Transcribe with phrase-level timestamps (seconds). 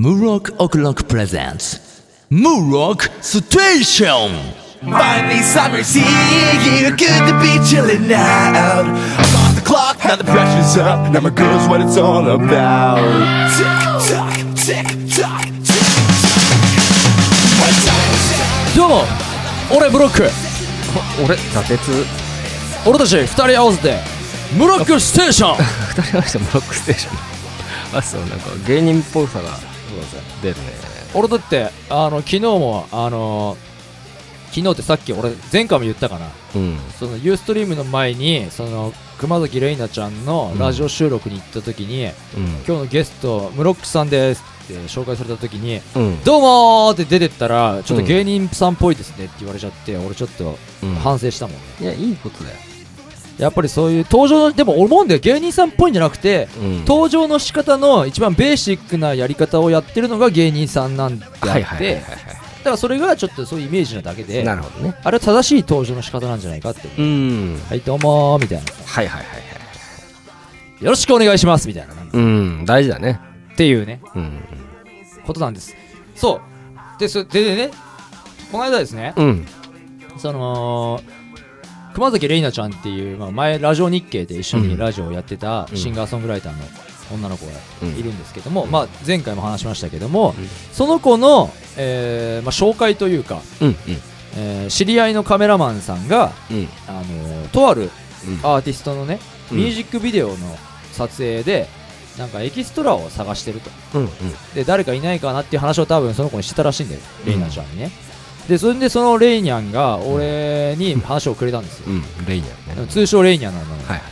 [0.00, 2.00] Murok O'Clock presents
[2.30, 4.32] Murok Station!
[4.80, 6.88] Finally, summer's here.
[6.96, 8.86] Good to be chilling out.
[8.88, 11.12] I'm off the clock, now the pressure's up.
[11.12, 12.96] Now my girl's what it's all about.
[13.52, 13.68] Tick
[14.08, 15.84] tock, tick tock, tick?
[18.74, 19.04] どうも
[19.76, 20.30] 俺ブロック
[21.22, 21.78] 俺打鉄
[22.86, 23.98] 俺たち二人合わせて
[24.56, 29.69] ムロックステーション二人合わせてブロックステーションあそうなんか芸人っぽさが
[30.42, 30.62] 出るね
[31.14, 33.56] 俺だってあの昨日もあの
[34.50, 36.26] 昨日ってさっき俺前回も言ったかな。
[36.56, 36.78] うん。
[36.98, 42.44] そのユーストリームの前にその熊崎玲奈ちゃんのラジオ収録に行った時に、うん。
[42.46, 46.24] 今日のゲストムロックさんですって紹介された時にうん。
[46.24, 50.94] どうもーって出てったらちょっと芸人さんっぽいですねって言われちゃって俺ちょっとうん。
[50.96, 52.56] 反省したもんね、いやいいことだよ
[53.40, 55.20] やっぱりそういう登場でも思うんだよ。
[55.20, 56.78] 芸人さんっぽいんじゃなくてうん。
[56.84, 62.02] 登場の仕方の一番ベーシックなやり方をやってるのが芸人さんなんであって、はいはいはいはい
[62.60, 64.94] だからそれがちょっとそういうイメージなだけでなるほどね。
[65.02, 67.02] あれは正しい登場の仕方なんじゃないかってう。
[67.02, 67.58] ん。
[67.70, 69.38] はいどうもーみたいなはいはいはいは
[70.80, 71.94] いよろしくお願いしますみたいな。
[72.12, 73.18] うん大事だね。
[73.54, 74.02] っていうね。
[74.14, 74.44] うん。
[75.26, 75.74] ことなんです。
[76.14, 77.00] そう。
[77.00, 77.70] でそででね
[78.52, 79.14] この間ですね。
[79.16, 79.46] うん。
[80.18, 81.00] その
[81.94, 85.76] 熊崎玲奈ちゃんっていう、まあ、前ラジオ日経で一緒にラジオをやってたうん。
[85.76, 86.58] シンガーソングライターの
[87.12, 87.88] 女の子がうん。
[87.98, 90.48] いるんですけども、まあ、前回も話しましたけども、うん。
[90.72, 93.76] その子の、えーまあ、紹介というか、うん
[94.36, 96.68] えー知り合いのカメラマンさんが、うん。
[96.86, 97.90] あのーとある
[98.26, 98.34] うん。
[98.44, 99.18] アーティストのね、
[99.50, 99.56] うん。
[99.58, 100.36] ミュージックビデオの
[100.92, 101.66] 撮影で
[102.18, 103.70] なんかエキストラを探してると。
[103.94, 104.10] うんうん。
[104.54, 107.90] で誰かいないかなっていう話を多分その子にしてたらしいんだよ、うんレイナちゃんにね
[108.50, 112.26] でそれでそのレイニャンが俺に話をくれたんですよ、うん。
[112.26, 112.86] レイニャーね。
[112.88, 114.02] 通称レイニャンなの、はいはい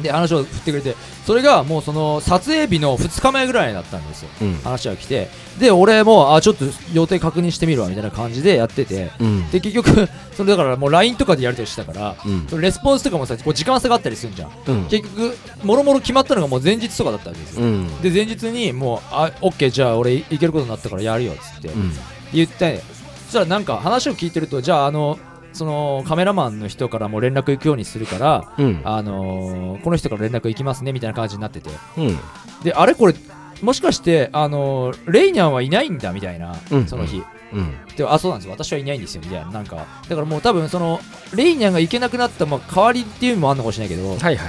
[0.00, 0.94] で話を振ってくれて
[1.26, 4.28] それがもうその撮影日の2日前ぐらいだったんですよ。
[4.42, 4.54] うん。
[4.58, 5.28] 話が来て。
[5.58, 9.10] で俺もあちょっと予定確認してみるわみたいな感じでやってて。
[9.20, 9.50] うん。
[9.50, 12.60] で結局 それだからもう LINE とかでやり取りしてたからうん。
[12.60, 14.50] レスポンスとかもさこう時間差があったりするんじゃん。
[14.68, 14.84] うん。
[14.84, 17.64] 結局もろもろ決まったのがもう前日とかだったわけですよ。
[17.64, 18.00] うん。
[18.00, 21.92] で前日にもうあオッケーじゃあ俺行けることになったからやるよっつってうん。
[22.32, 22.82] 言って
[23.28, 25.18] そしたらなんか話を聞いてるとじゃああの
[25.52, 28.80] そのカメラマンの人からも連絡行くようにするからうん。
[28.84, 31.70] あのーこの人から連絡行きますねみたいな感じになってて。
[31.98, 32.18] うん。
[32.64, 33.14] であれこれ
[33.60, 36.86] もしかしてあのーレイニャンはいないんだみたいな、うん。
[36.86, 37.22] その日。
[37.52, 37.74] うん。
[37.96, 39.76] であそうなんです私はいないんですよみたいななんか。
[40.08, 41.00] だからもう多分その
[41.34, 44.48] レイニャンが行けなくなった、まあ、代わりっていうのもあるのかもしれないけど、はいはいはい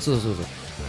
[0.00, 0.44] そうそうそう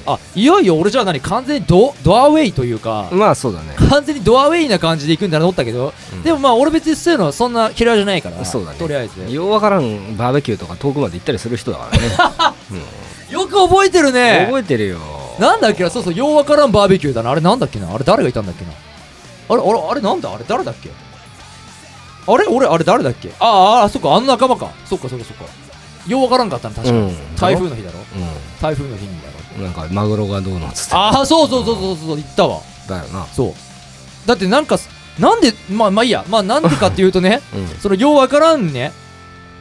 [0.07, 3.75] あいよいよ俺じゃあ何完全にドドアウェイというかはいまあそうだね。
[3.89, 6.21] 完全にドアウェイな感じで行くんだなと思ったけど、うん。
[6.23, 8.77] でもまあ俺別にそういうのそんな嫌いじゃないからそうだね。
[8.79, 9.33] とりあえず。
[9.33, 12.53] ようわからんバーベキューとか遠くまで行ったりする人だからね。
[13.31, 14.45] よく覚えてるうんね。
[14.47, 14.99] 覚えてるよ。
[15.39, 17.31] なんだっけなそうそうようわからんバーベキューだな。
[17.31, 17.93] あれなんだっけな？
[17.93, 18.71] あれ誰がいたんだっけな？
[19.49, 20.31] あれあれあれなんだ？
[20.33, 20.89] あれ誰だっけ？
[22.27, 22.45] あれ？
[22.47, 23.31] 俺あれ誰だっけ？
[23.39, 24.69] あああそっかあの仲間か。
[24.85, 25.45] そっかそっかそっか。
[26.07, 27.35] ようわからんかったの確か、うん。
[27.35, 27.99] 台風の日だろ。
[27.99, 28.03] う
[28.61, 29.09] 台風の日に
[29.57, 30.95] なんかマグロがどうのっつって。
[30.95, 32.61] ああそうそうそうそうそう言ったわ。
[32.87, 33.25] だよな。
[33.27, 33.53] そう。
[34.27, 34.77] だってなんか
[35.19, 36.25] なんでまあまあいいや。
[36.29, 37.67] まあなんでかっていうとね うん。
[37.79, 38.91] そのようわからんね。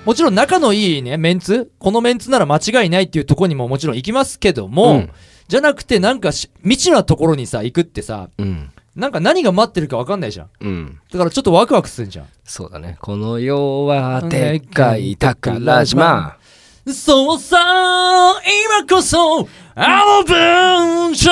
[0.05, 1.71] もちろん仲のいいねメンツ。
[1.79, 5.11] このメンツなら間違いないっていうところにももちろん行きますけども、うん。
[5.49, 8.71] じゃなくてなんかし未知なところにさ行くってさうん。
[8.97, 10.49] なんか何が待ってるか分かんないじゃん。
[10.61, 10.99] うん。
[11.13, 12.27] だからちょっとワクワクするじゃん。
[12.45, 12.97] そうだね。
[13.01, 16.37] この世はでっかい宝島。
[16.93, 17.57] そうさ
[18.77, 21.31] 今こそあの文章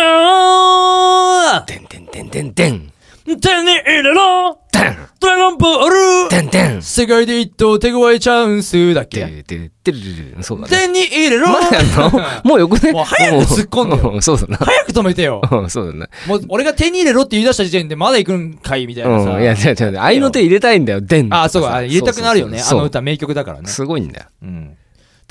[1.64, 2.92] てんてんてんてんてん
[3.24, 4.58] 手に入れろ。
[4.72, 9.20] てんドラゴンボールてんてん世界で一等手強いチャンスだっけ。
[9.26, 10.42] てててるるる。
[10.42, 10.70] そうだね。
[10.76, 11.50] 手に入れろ。
[11.50, 12.10] まだやんの？
[12.42, 12.90] もうよくね？
[12.90, 14.56] もう早く突っ込んでそうだな。
[14.56, 15.40] 早く止めてよ。
[15.48, 19.30] うんそうだねもう俺が手に入れろって言い出した時点でまだ行くんかいみたいなさ。
[19.30, 20.00] うんいや違う違う。
[20.00, 22.60] 愛の手入れたいんだよでんあ、そうか、あ入れたくなるよね。
[22.60, 23.68] あの歌名曲だからね。
[23.68, 24.26] すごいんだよ。
[24.42, 24.76] うん。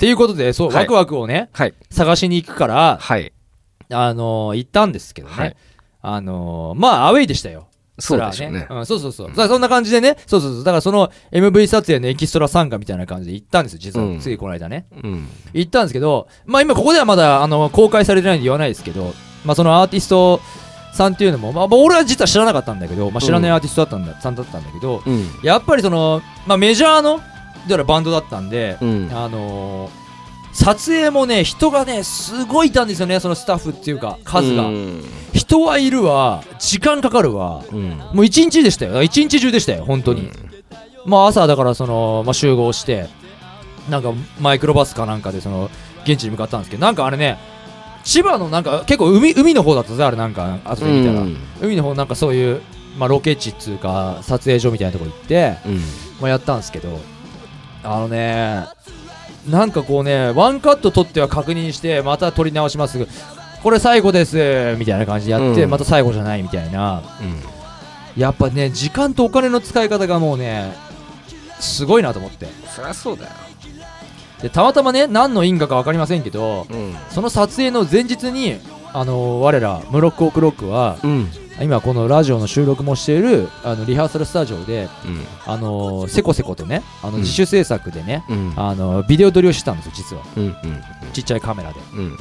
[0.02, 3.32] っていうことで、そう、はいワクワクをね、はい探しに行くから、はい
[3.88, 5.34] あのー行ったんですけどね。
[5.36, 5.56] はい
[6.00, 7.68] あのーまあ、アウェイでしたよ。
[8.00, 9.28] そうでしょうねそれはうん、そうそうそう。
[9.28, 10.64] だからそんな感じでね、そうそうそう。
[10.64, 14.06] だからその MV 撮影のエキストラ参加みたいな感じで行ったんですよ、実は。
[14.06, 14.86] うんついこの間ね。
[15.04, 19.14] うん行ったんですけど、まあ今ここではまだ、あの、公開されてないんで言わないですけど、
[19.44, 20.40] まあそのアーティスト
[20.92, 27.20] さんっていうのも、まあまあ俺は実は知らなかったんだけど、まあ知らないアーティストだったんだ、さんだったんだけど、うんやっぱりその、まあメジャーの、
[27.64, 30.02] だからバンドだったんで、うんあのー
[30.54, 34.64] 撮影もね、人がね、すごいいたんですよね、そのスタッフっていうか、数が。
[34.64, 39.02] うん人はいるわ、時間かかるわ、うんもう一日でしたよ。
[39.02, 40.30] 一日中でしたよ、本当に。
[41.06, 43.06] まあ朝だからその、まあ、集合して、
[43.88, 45.70] なんかマイクロバスかなんかでその、
[46.04, 47.38] 現地に向かったんですけど、なんかあれね、
[48.04, 51.20] 千葉のなんか結構海海の方だったぜ、あれなんか、後で見たら。
[51.20, 52.60] うん海の方なんかそういう、
[52.98, 55.76] まあ、ロケ地っつうか撮影所みたいなとこ行って、うん
[56.20, 57.00] まあ、やったんですけど
[57.84, 58.66] あのね
[59.48, 63.06] なんかこうねワンカット撮っては確認してまた撮り直します。
[63.62, 65.70] これ最後ですみたいな感じでやって、うん。
[65.70, 67.02] また最後じゃないみたいな。
[68.16, 70.72] やっぱね時間とお金の使い方がもうね
[71.60, 72.46] すごいなと思って。
[72.66, 73.30] そりゃそうだよ。
[74.42, 76.96] でたまたまね何の因果か分かりませんけどうん。
[77.10, 78.58] その撮影の前日に
[78.92, 85.24] あの我らムロックオクロックはうん今このラジオの収録もしているあのリハーサルスタジオでうん。
[85.46, 87.20] あのせこせことねあのうん。
[87.20, 88.52] 自主制作でね、うん。
[88.56, 90.22] あのビデオ撮りをしてたんですよ実は。
[90.36, 90.54] うんうん
[91.12, 91.80] ちっちゃいカメラで。
[91.94, 92.18] うん。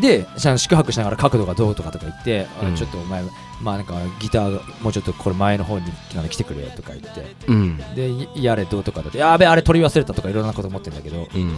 [0.00, 2.74] で宿泊しながら角度がどうとかとか言って、あうん。
[2.74, 3.22] ちょっとお前
[3.60, 5.84] まあなんかギターもうちょっとこれ前の方に
[6.30, 7.34] 来てくれとか言って。
[7.46, 7.76] うん。
[7.94, 11.28] でいやれどうとかだってやべえあれ取り忘れたとかいろんなこと思ってるんだけど。
[11.34, 11.56] うん。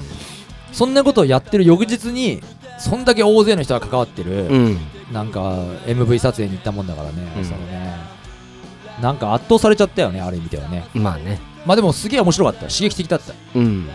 [0.72, 2.42] そんなことをやってる翌日に
[2.78, 4.78] そんだけ大勢の人が関わってる、うん。
[5.12, 5.40] なんか
[5.86, 7.44] MV 撮影に行ったもんだからね、うん。
[7.44, 7.94] そのね。
[9.00, 10.84] なんか圧倒されちゃったよねある意味ではね。
[10.94, 11.40] まあね。
[11.64, 12.62] まあでもすげえ面白かった。
[12.62, 13.86] 刺激的だった、うん。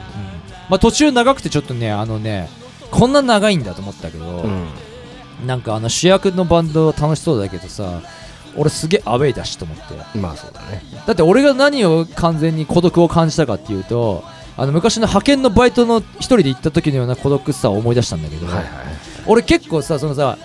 [0.69, 2.49] まあ途中長くてちょっとねあのね
[2.91, 4.67] こんな長いんだと思ったけど、うん。
[5.45, 8.01] なんかあの主役のバンド楽しそうだけどさ
[8.55, 9.83] 俺すげえアウェイだしと思って。
[10.17, 10.83] まあそうだね。
[11.07, 14.23] だって俺が何を完全に孤独を感じたかっていうと
[14.57, 18.65] あの昔の派遣のバイトの一人で行った時のような孤独さを思い出したんだけど、はいはい。
[19.25, 20.37] 俺結構さそのさ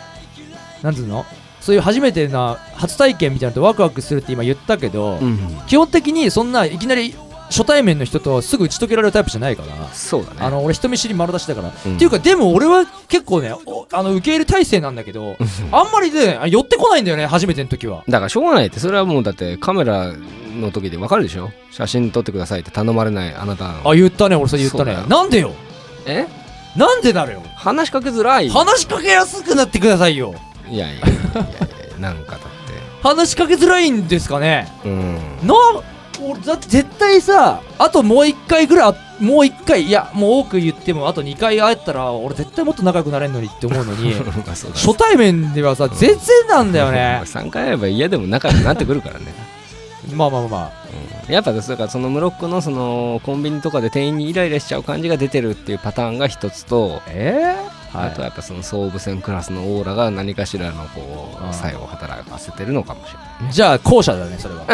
[0.83, 1.25] なんつうの？
[1.61, 7.15] そういう初めてな初体験みたいなのとワクワクするって今言ったけど、うん基本的にそんないきなり
[7.51, 10.37] 初対面の人とすぐ打ち解けられるタイプじゃないから、そうだね。
[10.41, 11.95] あの俺人見知り丸出しだから、うん。
[11.97, 15.37] っていうかでも俺は結構ねおあの受け入れ体制なんだけど
[15.73, 18.05] あんまりね寄ってこないんだよね初めての時は。
[18.09, 18.81] だからしょうがないって。
[18.81, 21.51] それはもうだってカメラの時でわかるでしょ？
[21.71, 22.71] 写真撮ってくださいって。
[22.71, 23.91] 頼まれないあなたの。
[23.91, 24.37] あ言ったね。
[24.37, 24.85] 俺それ言ったね。
[24.85, 25.07] そうだよ。
[25.09, 25.53] なんでよ？
[26.07, 26.27] え？
[26.77, 28.49] なんでなるよ話しかけづらい。
[28.51, 30.35] 話しかけやすくなってくださいよ。
[30.69, 32.41] いやいやいやいやいやなんかだっ
[33.03, 34.69] 話しかけづらいんですかね？
[34.83, 35.15] てうん。
[35.45, 35.55] な
[36.23, 44.15] 俺だって絶対さあともう一回ぐらいもう一回いやもう多く言ってもあと2回会えたら俺絶対もっと仲良くなれるのにって思うのに
[44.45, 47.23] 初対面ではさ全然なんだよね。
[47.27, 49.27] 3回会えば嫌でも仲良くなってくるからね。
[50.15, 50.71] まあまあまあまあ。
[51.27, 51.35] うん。
[51.35, 63.53] やっぱだからそのムロックのそのコンビニとかで店員にイライラしちゃう感じが出てるっていうパターンが一つと、えー、あとはやっぱその総武線クラスのオーラが何かしらのこう作用を働かせてるのかもしれない。
[63.53, 64.67] じゃあ後者だねそれは。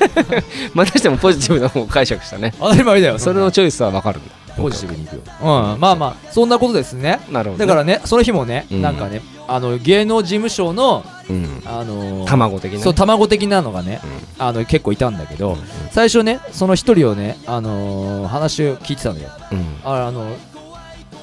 [0.74, 2.52] またしてもポジティブな方を解釈したね。
[2.58, 4.34] 当たり前だよそれのチョイスは分かるんだ。
[4.56, 5.22] ポジティブにいくよ。
[5.40, 7.20] うんまあまあそんなことですね。
[7.30, 8.82] なるほど、だからねその日もね、うん。
[8.82, 12.78] なんかねあの芸能事務所のうん、あのー卵的な。
[12.78, 14.00] ねそう卵的なのがね
[14.38, 14.44] うん。
[14.46, 15.58] あの結構いたんだけど、うん。
[15.92, 19.28] 最初ねその一人をねあのー話を聞いてたのよ。
[19.52, 19.76] うん。
[19.84, 20.26] ああの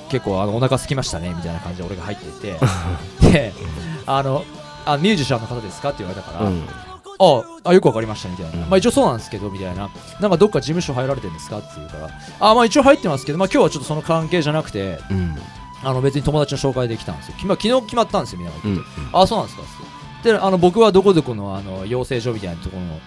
[0.10, 2.60] 結構あのお腹空きましたねみたいな感じで俺が入ってて。
[3.32, 3.54] で
[4.06, 4.44] あの
[4.86, 5.90] あミュージシャンの方ですか？
[5.90, 6.64] って言われたから、うん。
[7.20, 8.60] ああよくわかりましたみたいな、うん。
[8.62, 9.90] まあ一応そうなんですけどみたいな。
[10.22, 11.58] なんかどっか事務所入られてるんですか？
[11.58, 12.10] って言うから。
[12.40, 15.36] あまあ一応入ってますけどまあ今日はちょっとその関係じゃなくてうん。
[15.84, 17.36] あの別に友達の紹介で来たんですよ。
[17.38, 18.86] きまあ昨日決まったんですよみんながうん
[19.24, 19.64] あそうなんですか？
[20.24, 23.00] であの僕はどこどこのあの養成所みたいなところの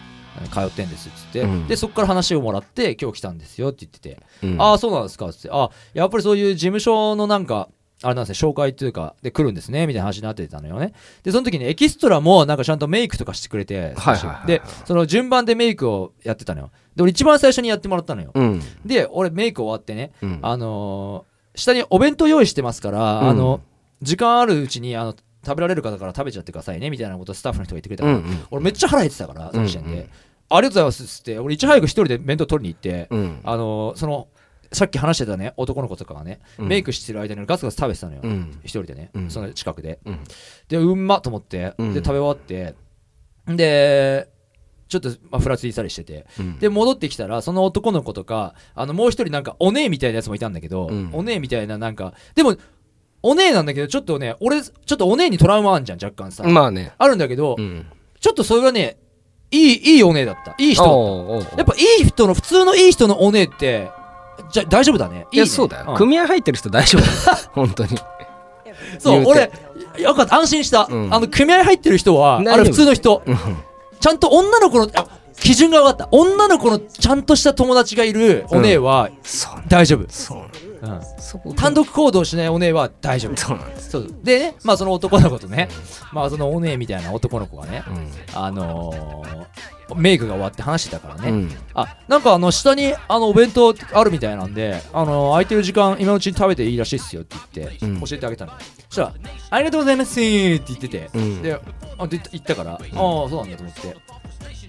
[0.52, 1.66] 通ってんですっつって、うん。
[1.66, 4.60] でそこから話をもらって今日来たんですよって言ってて、うん。
[4.60, 5.48] ああそうなんですかっつって。
[5.52, 7.68] あやっぱりそういう事務所のなんか
[8.02, 10.94] あれなんですね紹介っていうかで来るんですねみたいな話になってたのよね。
[11.22, 16.70] でその時にエキストラもなんかちゃんとメイクとかしてくれてはいはいはいでその順番でメイクをやってたのよ。
[16.96, 18.30] で俺一番最初にやってもらったのよ。
[18.34, 18.62] うん。
[18.84, 20.38] で俺メイク終わってねうん。
[20.42, 23.28] あのー下にお弁当用意してますから、うん。
[23.30, 23.60] あの
[24.02, 28.46] 時間あるうちにあの食べられる方から食べちゃってくださいねみたいなことをスタッフの人が言ってくれたから、うんうん。
[28.50, 30.10] 俺めっちゃ腹減ってたからその時点で、うんうん
[30.52, 33.40] ありがとうございますっつって俺いち早く一人で弁当取りに行って、うん。
[33.44, 34.26] あのーその
[34.72, 36.68] さっき話してたね男の子とかがね、うん。
[36.68, 38.58] メイクしてる間にガツガツ食べてたのよ、うん。
[38.64, 39.30] 一人でね、うん。
[39.30, 40.00] その近くで。
[40.04, 40.18] うん。
[40.66, 41.94] でうんまと思って、うん。
[41.94, 42.74] で食べ終わって
[43.46, 44.28] で
[44.88, 46.58] ちょっと、まあ、ふらついたりしててうん。
[46.58, 51.10] で戻ってきたらその男の子とかあのもう一人なんかお姉みたいなやつもいたんだけど、うん。
[51.12, 52.56] お姉みたいななんかでも
[53.22, 56.92] お姉なんだけどちょっとね俺ちょっとお姉にトラウマあんじゃん若干さ、まあね。
[56.98, 57.86] あるんだけど、うん。
[58.20, 58.98] ちょっとそれがね
[59.50, 60.54] いいいいお姉だった。
[60.58, 63.90] いい人だっおうおうたやっぱいい人の普通のいい人のお姉って
[64.50, 65.26] じゃ大丈夫だね。
[65.32, 65.46] いいね。
[65.46, 65.92] そうだよ。
[65.92, 65.96] ん。
[65.96, 67.02] 組合入ってる人大丈夫
[67.52, 67.98] 本当に。
[68.98, 69.50] そう俺
[69.98, 71.14] よかった安心した、うん。
[71.14, 73.36] あの組合入ってる人はあれ普通の人うん。
[74.00, 75.06] ちゃんと女の子のあ
[75.38, 76.08] 基準が分かった。
[76.10, 79.10] 女の子のちゃんとした友達がいるお姉は
[79.68, 81.54] 大丈夫、そううん。
[81.54, 83.36] 単独行動しないお姉は大丈夫。
[83.36, 83.90] そうなんです。
[83.90, 84.14] そう。
[84.22, 85.68] でねまあその男の子とね
[86.12, 88.10] まあそのお姉みたいな男の子がねうん。
[88.34, 89.46] あのー
[89.96, 91.50] メイクが終わって話してたからね、うん。
[91.74, 98.00] あなんかあの下にあのお弁当あるみたいなんであの空いてる時間今のうちに食べていいらしいっすよって言って、うん。
[98.00, 98.52] 教えてあげたの。
[98.88, 99.14] そしたら
[99.50, 101.42] 「ありがとうございます」って言ってて、うん。
[101.42, 101.60] で
[101.98, 103.96] あで言ったから、ああそうなんだと思って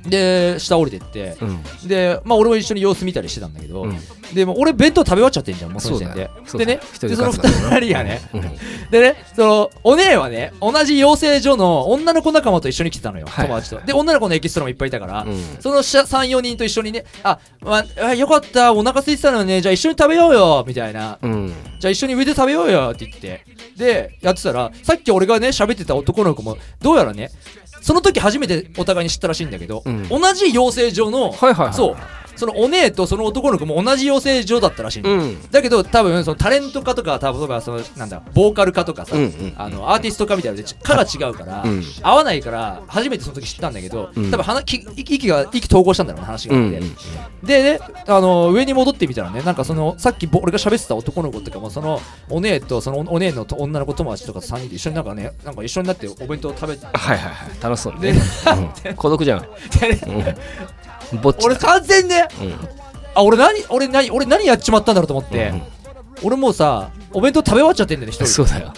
[0.08, 1.88] で下降りてって、うん。
[1.88, 3.98] でまあ俺も一緒に様子見たりしてたんだけど、うん。
[4.34, 6.30] でも俺弁当食べ終わっちゃってんじゃんもうその時点で。
[6.58, 8.22] でねでそのよ一人がね。
[8.34, 8.42] うん。
[8.90, 13.48] でねそのお姉はね同じ養成所の女の子仲間と一緒に来てたのよ、はい。
[13.48, 13.82] 友達と。
[13.82, 15.40] で女の子のエキストラもいっぱいいたから、うん。
[15.60, 21.20] その34人と一緒にねあ、まあ、あよかったお腹空いてたのよねじゃあ一緒に食べようよみたいな。
[21.22, 21.54] うん。
[21.80, 23.46] じゃあ一緒に上で食べようよって言って。
[23.78, 27.30] でやってたらさっき俺がね喋ってた男の子もどうやらね
[27.82, 30.08] その時初めてお互いに知ったらしいんだけど、うん。
[30.08, 31.98] 同じ養成所の、はいはいはいそう
[32.36, 35.52] そのお姉とその男の子も同じ養成所だったらしいの、うん。
[35.52, 41.84] だけど多分そのタレント科とか多分そのなんだボーカル科とかさ、うんうんあのアーティスト科みたいなので科が違うから、うん。
[42.02, 44.32] 合わないから初めてその時知ったんだけど、うん。
[44.32, 46.96] 多分話き息が息統合したんだろうな話があって、うんうん
[47.44, 56.86] でねあの上に戻ってみたらねなんかそのさっきぼ俺が喋ってた男の子とかもそのお姉とそのお姉のと女の子友達とか3人で一緒になんかねなんか一緒になってお弁当食べて。
[56.86, 57.64] はいはいはい。
[57.64, 58.14] 楽しそう ね。
[58.88, 58.96] うん。
[58.96, 59.46] 孤独じゃん
[61.18, 61.46] ぼっちだ。
[61.46, 62.56] 俺完全にねうん。
[63.14, 65.62] あ俺何俺何俺何やっちまったんだろうと思って、うん。
[66.24, 68.26] 俺もうさお弁当食べ終わっちゃってんだよね一人。
[68.28, 68.74] そうだよ。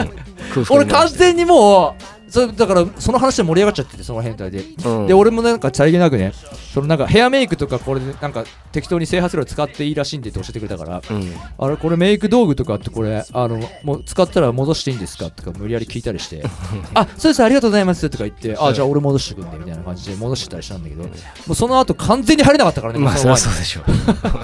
[0.70, 5.06] 俺完全にもうそだからその話で盛り上がっちゃっててその変態で、うん。
[5.06, 6.32] で俺もなんかさりげなくね
[6.72, 11.32] そのなんかヘアメイクとかこれでなんか適当に整髪料使っていいらしいんでって教えてくれたからうん。
[11.58, 16.42] あれこれメイク道具とかってこれあのもう使ったら戻していいんですかとか無理やり聞いたりして。
[16.94, 21.10] あそうですありがとうございますとか言ってあじゃあ俺戻してくんでみたいな感じで戻してたりしたんだけども
[21.50, 23.82] うその後完全に入れなかったからねまあそそうでしょ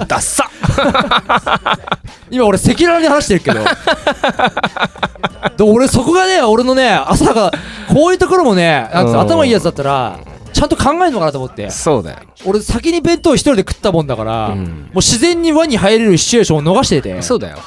[0.07, 0.51] ダッサ。
[2.31, 3.61] 今俺赤裸々に話してるけど
[5.57, 7.53] で俺そこがね俺のね朝が
[7.93, 10.19] こういうところもね頭いいやつだったら
[10.55, 11.69] ちゃんと考えるのかなと思って。
[11.71, 12.21] そうだよ。
[12.47, 14.59] 俺先に弁当一人で食ったもんだから、うん。
[14.59, 17.21] もう自然に輪に入れるシチュエーションを逃してて。
[17.23, 17.59] そうだよ。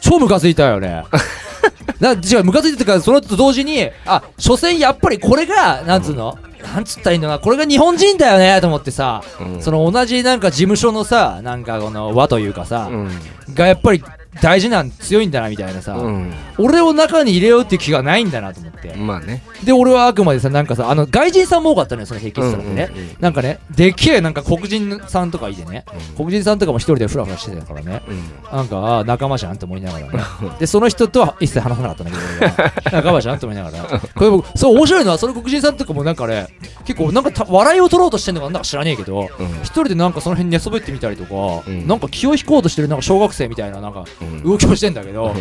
[0.00, 1.04] 超ムカついたよね。
[1.98, 6.38] な違うムカついてたからそのと同時にあ所詮やっぱりこれがなんつうの、
[6.74, 7.38] なんつったらいいのかな。
[7.38, 9.62] これが日本人だよねと思ってさ、うん。
[9.62, 13.10] その同じなんか事務所のさなんかこの和というかさ、うん。
[13.54, 14.04] がやっぱり
[14.40, 16.32] 大事なん強いんだなみたいなさ、うん。
[16.58, 19.42] 俺を中に入れようっていう気がないんだなと思って、まあね。
[19.64, 23.16] で俺はあくまでさなんかさあの外人さんも多かったのよその平均したらね、うんうんうん。
[23.20, 25.84] なんかねでっけえなんか黒人さんとかいてね、
[26.16, 28.02] 黒人さんとかも一人でフラフラしてたからね。
[28.08, 28.56] うん。
[28.56, 30.22] なんか仲間じゃんって思いながらね。
[30.58, 32.12] でその人とは一切話さなかったんだ
[32.82, 32.96] けど。
[32.96, 33.84] 仲間じゃんって思いながら。
[34.14, 36.46] これ僕そう面白いのはその黒人さんとかもなんかね
[36.84, 39.46] 結構なんかた笑いを取ろうとしてんのかなんか知らねえけどうん。
[39.62, 41.86] 一人でなんかその辺寝そべってみたりとか、うん。
[41.86, 45.34] なんか気を引こうとしてるなんか小学生みたいななんかうん動きをしてんだけど、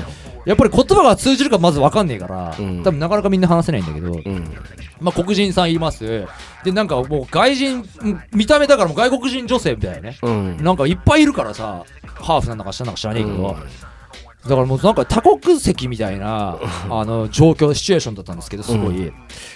[0.46, 2.84] やっぱり言葉が通じるかまず分かんねえから、うん。
[2.84, 4.56] 多分なかなかみんな話せないんだけど、うん。
[5.01, 6.25] まあ黒人さんいます。
[6.63, 7.86] でなんかもう外人ん
[8.34, 10.58] 見た目だからもう外国人女性みたいなね、うん。
[10.58, 13.44] なんかいっぱいいるからさハーフなんだか知らなんか知らねえけど、うん。
[13.44, 16.58] だからもうなんか多国籍みたいな
[16.89, 19.12] あの状況シチュエーションだったんですけどすごい、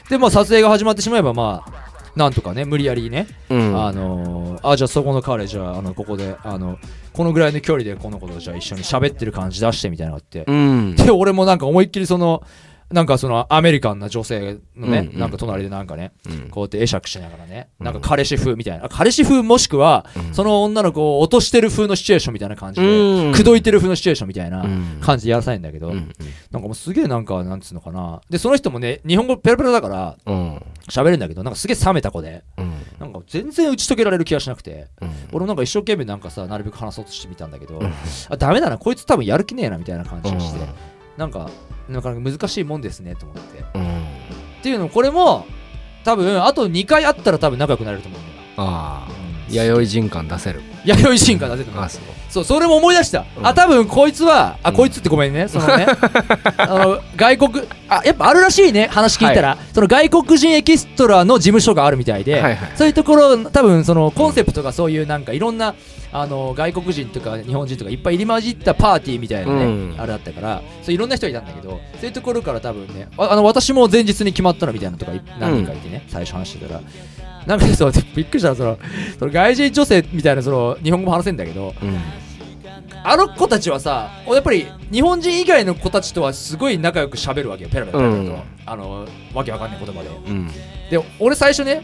[0.10, 3.82] でまあ撮影が始まってしまえばまあなんとかね無理やりね、うん。
[3.82, 6.77] あのーあじゃあそこの彼じゃああのここであの
[7.13, 10.96] このぐらいの距離でこの子とじゃあ一緒に喋ってる感じ出してみたいなのがあって、うん。
[10.96, 12.44] で俺もなんか思いっきりその
[12.92, 15.20] なんかそのアメリカンな女性のね、うんうん。
[15.20, 16.50] なんか隣でなんかね、うん。
[16.50, 17.86] こうやって会釈しながらね、うん。
[17.86, 20.34] なんか彼氏風みたいな、あ彼氏風もしくは、うん。
[20.34, 23.32] その女の子を落としてる風のシチュエーションみたいな感じで、うん。
[23.32, 24.98] 口説いてる風のシチュエーションみたいなうん。
[25.02, 26.12] 感じでやらさないんだけど、うん
[26.52, 28.22] なんかもうすげえなんか、なんつうのかな。
[28.30, 30.62] で、その人もね、日本語ペラペラだからうん。
[30.90, 32.74] 喋るんだけど、なんかすげえ冷めた子で、うん。
[33.00, 35.10] なんか全然打ち解けられる気がしなくて、うん。
[35.32, 37.94] 俺もなんか一生懸命なんかさ、なるべく話そうとしてみたんだけど、うん。
[38.30, 40.68] あ、ダメだな、こいつ多分やる気ねえなみたいな感じがして、うん。
[41.18, 41.50] なんか、
[41.92, 43.64] なかなか難しいもんですねと思って。
[43.76, 44.02] うん。
[44.62, 45.46] っていうのこれも
[46.04, 49.12] 多分あと2回あったら多分仲良くなれると思うんだよ、ああ。
[49.50, 49.54] うん。
[49.54, 51.84] 弥生人感出せる弥生進化出せると思う。
[51.84, 51.90] あ
[52.30, 53.48] そうそれも思い出した、うん。
[53.48, 54.76] あ多分こいつはあ、うん。
[54.76, 55.48] こいつってごめんね。
[55.48, 55.86] そのね。
[56.58, 58.88] あの外国あやっぱあるらしいね。
[58.92, 62.58] 話聞いたら、その外国人エキストラの事務所があるみたいで、はいはい。
[62.76, 65.76] そういうところ多分そのコンセプトがそういうなんかいろんな
[66.14, 69.96] あの外国人とか日本人とかいっぱい入り混じったパーティーみたいなね、うん。
[69.98, 70.62] あれだったから。
[70.82, 76.82] そういろんな人いたんだけどそういうところから多分ねああの私も前日に決まったのみたいなのとかい何人かいてね、最初話してたら。
[77.46, 78.78] なんかねそうびっくりしたその
[79.18, 81.98] その外人女性みたいなその日本語も話せんだけどうん。
[83.04, 88.42] あの子たちはさやっぱり日本人以外の子たちとはすごい仲良く喋るわけよペラペラペラと、うん。
[88.66, 90.10] あのわけわかんない言葉で。
[90.10, 90.48] うん。
[90.90, 91.84] で俺最初ね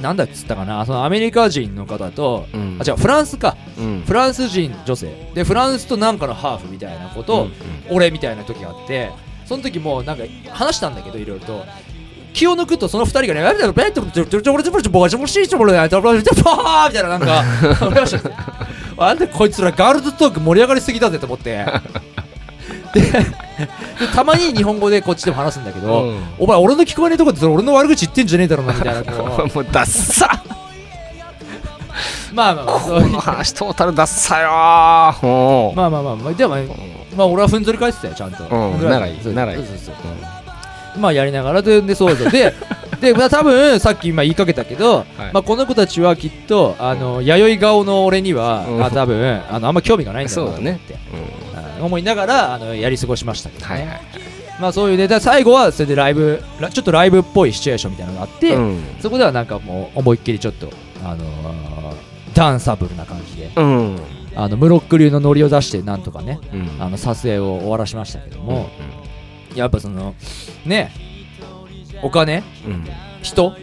[0.00, 2.78] なんだっつったかなそのアメリカ人の方と、うん。
[2.80, 3.56] あ違うフランスか。
[3.78, 4.02] うん。
[4.06, 5.30] フランス人女性。
[5.34, 7.52] でフランスとなんかのハーフみたいな子と、うん
[7.90, 9.10] 俺みたいな時があって
[9.44, 11.64] その時もなんか話したんだけどいろいろと
[12.32, 17.42] 気を抜くとその二人がね「ベッドベッドベッドベッドベッドベッドベッドボーシーチョボルやトロベッドパーみたいななんか
[18.98, 21.64] あんでこいつらガールズトーク盛り上がりすぎだぜと思って
[22.94, 23.02] で
[24.14, 30.42] たまに日本語でこっちでも話すんだけど、うんお前俺の聞こえないとこで俺の悪口言ってんじゃねえだろなみたいなもうダッサ
[32.32, 34.48] まあまあまあそういうこの話トータルダッサよ
[35.76, 36.56] まあまあまあまあでも
[37.16, 39.94] まあ俺はふんぞり返してたよちゃんと、うんふんぞりならいいそうならいいそうそうそう
[40.98, 42.30] まあやりながらででそうそう。
[42.30, 42.54] で
[43.00, 48.84] で、まあ、多分さっき今言いかけたけど、まあ、この子たちはきっとあの弥生顔の俺には、うん。
[48.84, 51.82] あ多分あのあんま興味がないんだろそうだねなと思って、うん。
[51.82, 54.00] あ思いながらあのやり過ごしましたけどね、はいはい
[54.60, 58.82] まあそういうねだ最後はそれでライブラちょっとライブっぽいシチュエーションみたいなのがあって、うん。
[59.00, 60.70] そこではなんかもう思いっきりちょっと
[61.02, 61.94] あのー
[62.34, 63.98] ダンサブルな感じでうん。
[64.36, 66.70] あのムロック流のノリを出してなんとかねうん。
[66.78, 68.68] あの撮影を終わらしましたけども、
[69.54, 70.14] やっぱその
[70.64, 70.92] ね
[72.02, 72.86] お金うん。
[73.22, 73.54] 人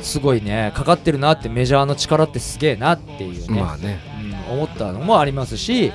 [0.00, 4.00] すごいねかかってるなってメジャーの力ってすげえなっていうね、まあね。
[4.16, 5.92] うん思ったのもありますし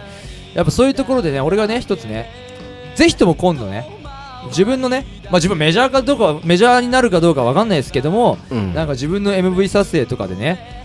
[0.54, 2.30] やっぱそういうところでね俺がね一つね
[2.96, 3.86] ぜひとも今度ね
[4.48, 8.74] 自分のね、まあ、自分メジャーかどうかはメジャーになるかどうかわかんないですけども、うん。
[8.74, 10.77] なんか自分の MV 撮影とかでね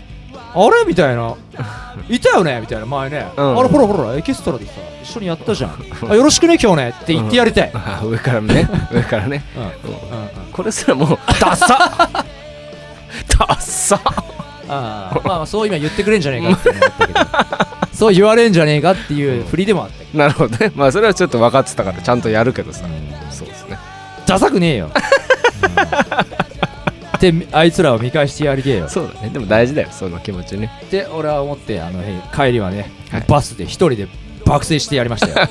[0.55, 0.85] あれ？
[0.87, 1.35] みたいな。
[2.09, 2.59] いたよね？
[2.61, 2.85] みたいな。
[2.85, 3.59] 前ね、うん。
[3.59, 4.71] あれほらほらエキストラでさ
[5.03, 5.75] 一緒にやったじゃん。
[6.09, 6.89] あよろしくね今日ね。
[6.89, 8.69] って言ってやりたい、あ上からね。
[8.91, 9.43] 上からね。
[9.55, 9.63] うん。
[9.63, 9.69] うん。
[9.69, 9.73] うん。
[10.51, 11.67] これすらもうダッサ。
[11.67, 13.99] ダッサ。
[14.69, 15.27] あー。
[15.27, 16.73] まあまあそう今言ってくれんじゃねえかって
[17.93, 20.17] そう言われんじゃねえかっていう振りでもあったけど。
[20.19, 20.71] なるほどね。
[20.75, 22.85] まあそれはちょっと分かってたからちゃんとやるけどさ。
[23.29, 23.77] そうですね。
[24.25, 24.89] ダサくねえよ、
[27.29, 28.89] うんであいつらを見返してやりてえよ。
[28.89, 29.29] そうだね。
[29.29, 30.69] でも大事だよその気持ちね。
[30.85, 33.25] って俺は思ってあのへ帰りはね、はい。
[33.27, 34.07] バスで一人で
[34.45, 35.47] 爆睡してやりましたよ。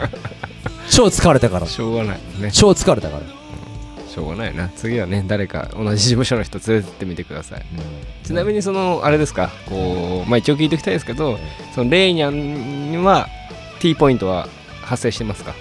[0.90, 1.66] 超疲れたから。
[1.66, 2.50] しょうがないね。
[2.52, 3.22] 超疲れたから、
[4.08, 4.68] しょうがないな。
[4.76, 7.62] 次はね誰か同じ事務所の人連れてってみてください。
[8.24, 9.50] ちなみにそのあれですか？
[9.68, 11.38] こうまあ一応聞いておきたいですけど
[11.74, 13.28] そのレイニャンには
[13.80, 14.48] T ポイントは
[14.82, 15.54] 発生してますか？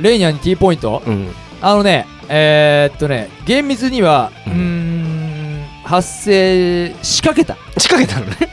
[0.00, 1.02] レイニャンに T ポイント？
[1.06, 1.28] うん。
[1.60, 4.71] あのねえー、っとね厳密にはうん
[5.92, 7.54] 発生しかけた。
[7.76, 8.48] 仕掛けたのね。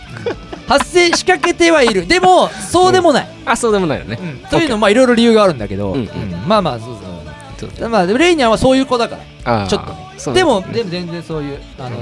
[0.68, 2.06] 発生しかけてはいる。
[2.06, 4.20] でもそうでもない、あそうでもないよね。
[4.22, 4.50] うん。
[4.50, 6.10] というのまあいろいろ理由があるんだけど、うんうん。
[6.46, 6.98] まあまあそう
[7.62, 7.72] そう。
[7.72, 7.90] そう。
[7.90, 9.62] まあでもレイニャンはそういう子だから。
[9.62, 9.68] あー。
[9.68, 9.94] ちょっと。
[9.94, 11.96] ねそうでもでも全然そういうあの、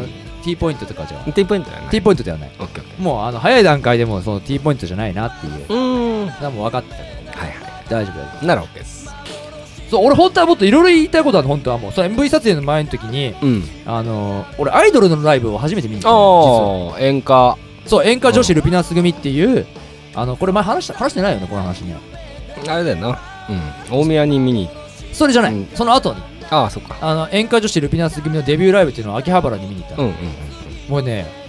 [0.44, 2.52] T ポイントとかじゃ T ポイントだよね T ポイントではない。
[2.60, 5.54] オッケーオッケもうあの早い段階でもその T ポイントじゃないなっていう。
[5.54, 6.26] ーうーん。
[6.26, 7.40] だからもう分かってた。
[7.40, 9.07] はいは大丈夫大丈いなら OK です。
[9.07, 9.07] 夫
[9.90, 11.92] そう俺本当はもっといろいろ言いたいことある本当はもう。
[11.92, 13.64] その MV 撮影の前の時にうん。
[13.86, 17.24] あの俺アイドルのライブを初めて見に行ったのああ演歌。
[17.26, 19.66] 実はそう演歌女子ルピナス組っていう
[20.14, 22.00] あのこれ前話した話してないよねこの話には。
[22.68, 23.20] あれだよな。
[23.90, 24.00] うん。
[24.02, 24.70] 大宮に見に。
[25.14, 25.68] それじゃない、うん。
[25.74, 26.22] その後に。
[26.50, 26.98] ああそっか。
[27.02, 30.16] あの演歌女子ルピナス組のデビューライブっていうのを秋葉原に見に行ったの、うんうん。
[30.90, 31.47] もうね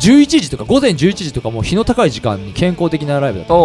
[0.00, 3.54] 11時とか午前11時とかもう日の高い時間に健康的なライブだった。
[3.54, 3.56] あ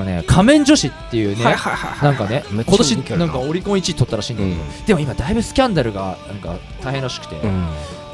[0.00, 3.28] のね仮面女子っていうね、はいはいはいなんかね今年なんな。
[3.28, 7.52] かオリコン1位取ったらしいんだけど、でも今だいぶスキャンダルがなんか大変らしくて、うん。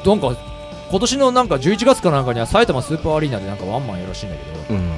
[0.05, 0.37] なんか
[0.91, 4.89] 今年のなんか11月かなんかには埼玉スーパーアリーナでなんかワンマンやるらしいんだけど、うん。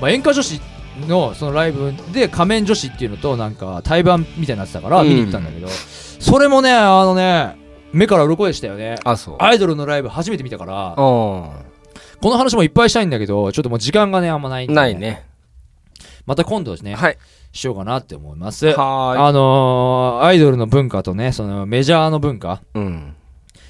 [0.00, 0.60] まあ、演歌女子
[1.08, 5.08] のそのライブで仮面女子っていうのとなんか対バンみたいになってたからうん。
[5.08, 7.56] 見に行ったんだけど、それもねあのね
[7.92, 8.96] 目から鱗でしたよね。
[9.38, 10.94] アイドルのライブ初めて見たから。
[10.96, 11.71] あ
[12.22, 15.26] この話もいっぱいしたいんだけどちょっともう時間がねあんまないんでないね。
[16.24, 17.18] また今度ですね、はい。
[17.52, 18.66] しようかなって思います。
[18.66, 22.62] はあのー、アイドルの文化とねそのメジャーの文化。
[22.74, 23.16] ーいうん。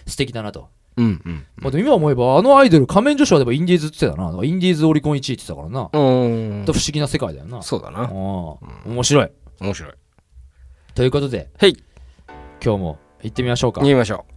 [0.06, 4.28] 素敵だなと、うんうんまあ、でも今思えばあのアイドル仮面女子はでもインディーズって言ってたな。
[4.28, 6.64] だからインディーズオリコン1位って言ってたからな、うん。
[6.66, 7.62] 不思議な世界だよな。
[7.62, 8.02] そうだな。
[8.02, 8.92] うん。
[8.92, 9.30] 面白い。
[9.60, 9.92] 面白い。
[10.94, 11.76] ということではい。
[12.62, 13.80] 今日も行ってみましょうか。
[13.80, 14.31] 言いましょう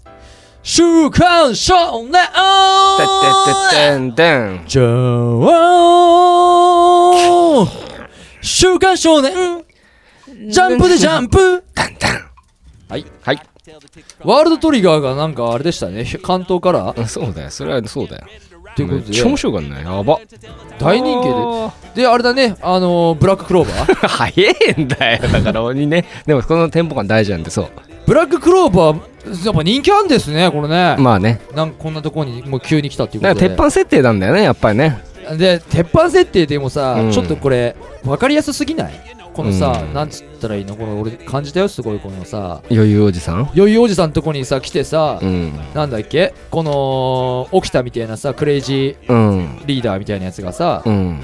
[0.68, 2.12] 週刊少年。
[2.12, 4.16] てってってってん。
[4.16, 4.88] てんじゃあ
[8.42, 9.64] 週刊少年
[10.50, 11.64] ジャンプでジャンプ。
[11.76, 12.32] タンタン
[12.90, 13.06] はい。
[13.22, 13.42] はい。
[14.24, 16.04] ワールドトリガーがなんかあれでしたね。
[16.24, 17.52] 関東カラーうんそうだよ。
[17.52, 18.26] それはそうだよ
[18.76, 19.82] ということめっちゃ面で白かったね。
[19.84, 20.20] やば。
[20.80, 22.02] 大人気で。
[22.02, 22.56] であれだね。
[22.62, 24.08] あのーブラッククローバー。
[24.08, 25.28] 早いんだよ。
[25.30, 26.06] だから鬼ね。
[26.26, 27.68] でもこのテンポ感大事なんでそう。
[28.06, 31.42] ブラッククローバーやっぱ人気あるんですねこれね、まあね。
[31.56, 33.40] なんかこんなところにもう急に来たっていうことで。
[33.42, 35.00] だから鉄板設定なんだよねやっぱりね。
[35.38, 37.12] で鉄板設定でもさ、うん。
[37.12, 38.94] ちょっとこれ分かりやすすぎない？
[39.36, 39.94] このさ、うん。
[39.94, 40.76] なんつったらいいの？
[40.76, 42.62] この俺感じたよすごいこのさ。
[42.72, 43.40] 余裕おじさん？
[43.56, 45.54] 余裕おじさんのとこにさ来てさ、うん。
[45.74, 46.34] なんだっけ？
[46.50, 49.58] この起きたみたいなさクレイジうん。
[49.58, 51.22] ーリーダーみたいなやつがさうん。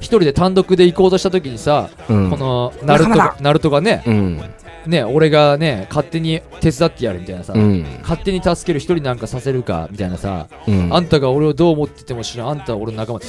[0.00, 2.30] 一人で単独で行こうとした時にさ、うん。
[2.30, 4.42] このナルトナルトがねうん。
[4.86, 7.86] ね俺がね勝手に手伝ってやるみたいなさ、うん。
[8.02, 10.94] 勝手に助ける一人なんかさせるかみたいなさ、うん。
[10.94, 13.20] あんたが俺をどう思ってても知らんあんたは俺の仲間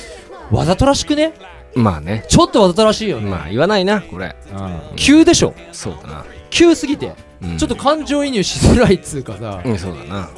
[0.51, 1.33] わざとらしくね？
[1.75, 2.25] まあね。
[2.29, 4.35] ちょっとわざとらしいよね、まあ言わないなこれ。
[4.51, 4.79] うん。
[4.95, 5.53] 急でしょ。
[5.71, 6.25] そうだな。
[6.49, 7.57] 急すぎて、うん。
[7.57, 10.29] ちょっと感情移入しづらいっつうかさ、うんそうだな。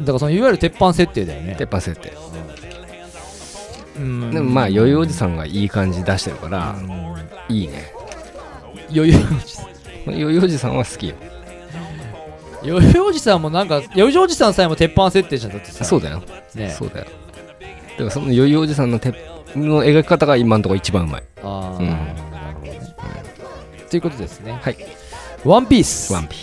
[0.00, 1.54] だからそのいわゆる鉄板設定だよね。
[1.58, 2.12] 鉄板設定。
[3.96, 4.30] うん。
[4.30, 7.54] でもまあ余裕おじさんがいい感じ出してるからうん。
[7.54, 7.92] いいね。
[8.94, 9.18] 余裕
[10.06, 11.14] 余裕おじさんは好きよ。
[12.62, 15.84] 余裕おじさんもなんか余裕おじさんさえも鉄板設定じゃんだってさ。
[15.84, 16.22] そうだよ。
[16.54, 17.06] ねそうだよ。
[17.96, 19.16] でもその余裕おじさんの鉄
[19.56, 21.22] の描き方が今のところ一番うまい。
[21.42, 21.86] ああ、うん。
[21.86, 21.98] なる
[22.54, 22.80] ほどね、
[23.90, 24.58] ということですね。
[24.60, 24.76] はい。
[25.44, 26.36] ワンピースワンピ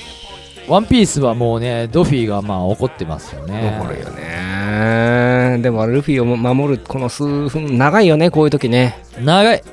[0.67, 3.77] ワンピースはもうねドフィーがまあ怒ってますよね。
[3.79, 5.57] 残るよね。
[5.61, 9.01] でもルフィを守るこの数分長いよねこういう時ね。
[9.19, 9.63] 長い、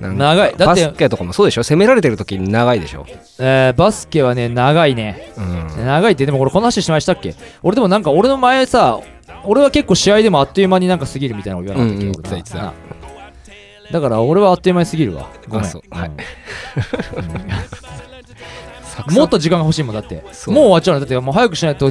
[0.00, 0.54] 長い。
[0.56, 1.62] だってバスケとかもそうでしょ？
[1.64, 3.04] 攻められてる時に長いでしょ？
[3.40, 5.32] えーバスケはね長いね。
[5.36, 5.86] うん。
[5.86, 7.34] 長いってでもこれこの話しましたっけ？
[7.64, 9.00] 俺でもなんか俺の前さ
[9.44, 12.98] 俺は結構試合でもあっという間になんか過ぎるみたいなの言わなかったっけ、うんうん
[13.90, 15.30] だから俺はあっという間に過ぎるわ。
[15.48, 15.70] ごめん。
[15.70, 16.10] はい
[19.12, 20.16] もっと時間が欲しいもんだって。
[20.16, 21.00] もう終わっちゃうの。
[21.00, 21.90] だってもう早くしないと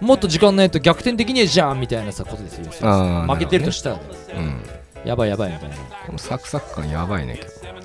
[0.00, 3.26] もっと時間ないと逆転できねえじゃんみたいなさことですよ。
[3.26, 3.96] 負けてるとしたら、
[4.36, 4.62] うん。
[5.04, 5.76] やばいやばいみたいな。
[6.06, 7.80] このサクサク感やばいね今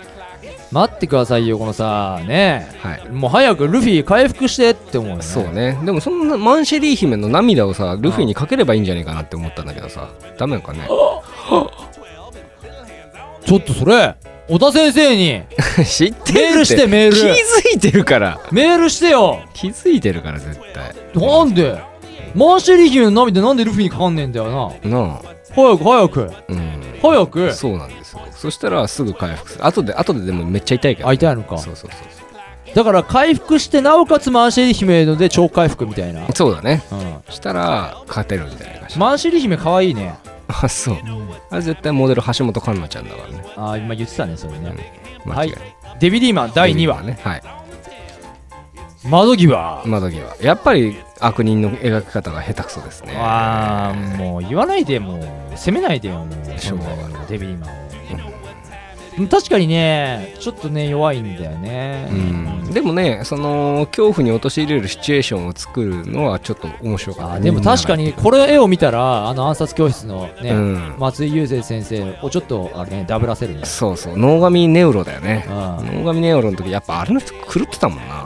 [0.72, 3.10] 待ってくださいよこのさね日はい。
[3.10, 5.24] もう早くルフィ回復してって思うよね。
[5.24, 5.80] そうね。
[5.84, 10.88] でもそんなマンシェリー姫の涙をさルフィにかければいいんじゃないかなって思ったんだけどさダメかね？
[13.46, 14.16] ちょっとそれ
[14.48, 15.44] 小田先生に
[15.86, 16.38] 知ってるって。
[16.38, 17.16] メールしてメール。
[17.16, 18.40] 気づいてるから。
[18.52, 19.40] メールしてよ。
[19.54, 20.96] 気づいてるから絶対。
[21.16, 21.82] なんで？
[22.36, 24.90] マンシェリー姫の涙なんでルフィにかかんねえんだよな。
[24.90, 25.22] なあ
[25.56, 26.32] 早く早く。
[26.48, 26.82] うん。
[27.02, 27.54] 早く。
[27.54, 28.22] そうなんですよ。
[28.32, 29.66] そしたらすぐ回復する。
[29.66, 31.58] 後で後ででもめっちゃ痛いけど、あ痛いのか。
[31.58, 36.84] そうそうそうだから回復してなおかつマンシェリー姫ので超回復みたいな、そうだね。
[36.92, 38.80] うん、したら勝てるんじゃない。
[38.80, 40.16] かしらマンシェリー姫かわいいね。
[40.48, 40.98] あそう。
[41.50, 43.44] あれ絶対モデル橋本環奈ちゃんだからね。
[43.58, 44.94] あ今言ってたねそれね、
[45.26, 45.76] 間違いない。
[46.00, 47.02] デビリーマン第2話。
[47.02, 47.20] ね。
[47.24, 47.42] はい
[49.10, 49.84] 窓際。
[49.86, 50.36] 窓際。
[50.42, 53.14] やっぱり悪人の描き方が下手くそですね。
[53.18, 55.58] あーもう言わないでもう。
[55.58, 56.60] 責めないでよもう。
[56.60, 56.98] しょうがない。
[57.02, 57.74] そんなデビリーマンを。
[57.74, 57.90] うん
[59.28, 62.08] 確かにねちょっとね弱いんだよね。
[62.10, 62.72] うん。
[62.74, 67.40] でもねその恐怖に陥れるシチュエーションを作るのはちょっと面白かった。
[67.42, 70.96] でも確かにこれ絵を見たらあの暗殺教室のね、うん。
[71.00, 73.66] 松井雄生先生をちょっとあれねダブらせるね。
[73.66, 74.18] そうそう。
[74.18, 75.46] 能神ネウロだよね。
[75.50, 76.04] うん。
[76.04, 78.26] 能神ネウロの時やっぱあれの人狂ってたもんな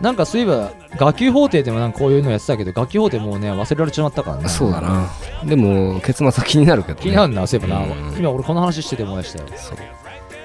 [0.00, 4.48] なんかそういえば学級法廷でもなんかこういうのやってたけど学級法廷もうね忘れられちまったからね。
[4.48, 5.10] そうだな。
[5.44, 6.94] でも結末は気になるけど。
[6.94, 8.16] ね気になるなそういえばな、うん。
[8.18, 9.48] 今俺この話してて思い出したよ。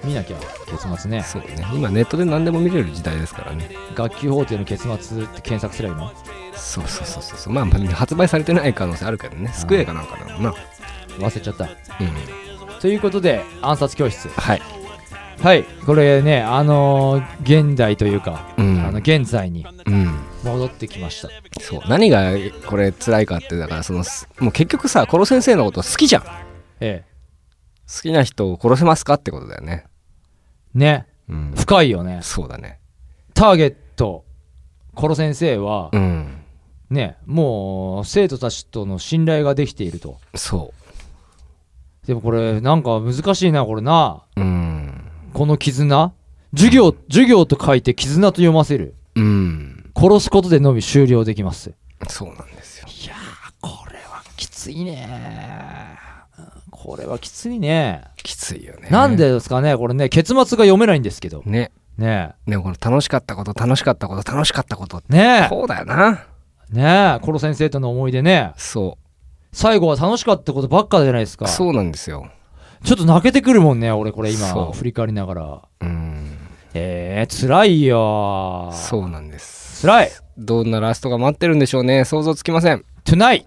[0.03, 0.37] 見なきゃ
[0.67, 1.23] 結末ね。
[1.23, 1.65] そうね。
[1.73, 3.69] 今ネットで何でも見れる時代ですからね。
[3.95, 6.11] 学級法廷の結末って検索すればいいの？
[6.55, 7.53] そうそうそうそう。
[7.53, 9.51] まあまあ発売されてない可能性あるけどね。
[9.53, 10.53] スクエアかなんかなのな。
[11.17, 11.63] 忘れちゃった。
[11.63, 11.71] うん。
[12.81, 14.27] ということで暗殺教室。
[14.27, 14.61] はい
[15.41, 18.79] はいこれねあのー現代というか、うん。
[18.85, 20.19] あの現在にうん。
[20.43, 21.29] 戻ってきました。
[21.61, 22.31] そう何が
[22.67, 26.21] これ辛いかってだからそのすもう結局さ殺先生のこと好きじゃん。
[26.23, 26.29] 好
[26.81, 27.03] え。
[28.01, 29.85] きな人を殺せますかってことだよね。
[30.75, 31.07] えね。
[31.29, 31.53] うん。
[31.55, 32.19] 深いよね。
[32.21, 32.79] そうだね。
[33.33, 34.23] ターゲット
[34.93, 36.41] コロ先生はうん。
[36.89, 40.19] ねもう生徒たちとの信頼ができていると。
[40.35, 40.73] そ
[42.05, 44.23] でもこれなんか難しいなこれな。
[44.35, 44.84] ううん
[45.35, 46.13] この絆？
[46.55, 48.95] 授業授業と書いて絆と読ませる？
[49.15, 49.91] うん。
[49.93, 51.73] 殺すことでのみ終了できます。
[52.07, 52.87] そうなんですよ。
[52.87, 53.17] いやー
[53.59, 55.09] これはきついね
[56.39, 58.05] うんこれはきついね。
[58.15, 58.87] きついよね。
[58.89, 61.43] なんでですかねこれね結末が読めないんですけど。
[61.45, 61.73] ね。
[61.97, 62.33] ね。
[62.47, 65.03] ねこの楽しかったこと楽しかったこと楽しかったこと。
[65.09, 65.47] えね。
[65.49, 66.27] こうだよな。
[66.71, 67.17] えね。
[67.17, 68.53] えコロ先生との思い出ね。
[68.55, 68.97] そ
[69.51, 71.43] 最後は楽しかったことばっかじゃないですか。
[71.43, 72.29] うそうなんですよ
[72.83, 75.61] ちょっと泣けてくるもんね俺これ今振り返りながら。
[75.81, 76.37] うん。
[76.73, 78.71] えー、辛いよ。
[78.73, 79.81] そうなんです。
[79.81, 80.11] 辛い。
[80.37, 82.05] どんなラストが待ってるんでしょうね。
[82.05, 82.83] 想像つきません。
[83.05, 83.45] Tonight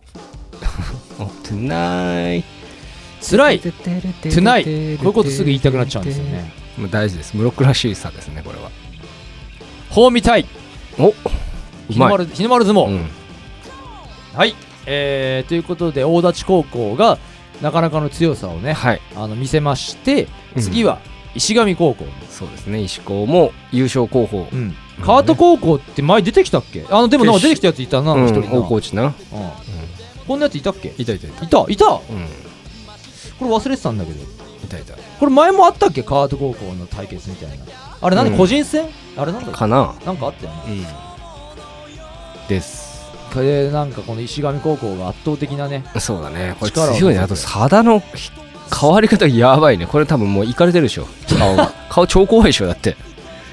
[1.19, 2.45] お Tonight
[3.21, 3.61] 辛い。
[3.61, 6.51] Tonight こういうことすぐ言いたくなっちゃうんですよね。
[6.79, 7.37] もう大事です。
[7.37, 8.71] ムロックらしいさですねこれは。
[9.91, 10.47] ほうみたい。
[10.99, 11.13] お
[11.93, 13.09] 日の丸日の丸相撲、うん。
[14.35, 14.55] はい、
[14.87, 17.19] えー、ということで大立高校が
[17.61, 19.01] なかなかの強さをねはい。
[19.17, 20.63] あの見せましてうん。
[20.63, 21.01] 次は
[21.35, 22.81] 石上高校、そうですね。
[22.81, 24.49] 石高も優勝候補。
[24.51, 24.75] うん。
[25.03, 26.85] 川戸高校って前出てきたっけ？
[26.91, 28.27] あのでもなんか出てきたやついたなうん。
[28.27, 29.05] 一人な、大河内な。
[29.05, 29.13] うん。
[30.27, 30.95] こんなやついたっけ？
[30.99, 31.45] いたいたいた。
[31.45, 31.85] いたいた。
[31.85, 33.49] こうん。
[33.49, 34.23] れ忘れてたんだけど。
[34.23, 34.27] い
[34.69, 34.95] たいた。
[34.95, 36.03] これ前もあったっけ？
[36.03, 37.65] 川戸高校の対決みたいな。
[38.01, 38.39] あれなんでうん。
[38.39, 39.95] 個人戦、あれなんだかな。
[40.05, 40.63] なんかあったよね。
[40.69, 40.71] う
[42.45, 42.49] ん。
[42.49, 42.88] です
[43.35, 46.57] でなんかこの石上高校が圧倒的なねそうだね。
[46.59, 47.21] これ強いね。
[47.21, 48.03] あと肌の
[48.81, 49.87] 変わり方やばいね。
[49.87, 51.07] これ多分もういかれてるでしょ。
[51.39, 51.73] 顔が。
[51.89, 52.97] 顔超怖いでしょだって。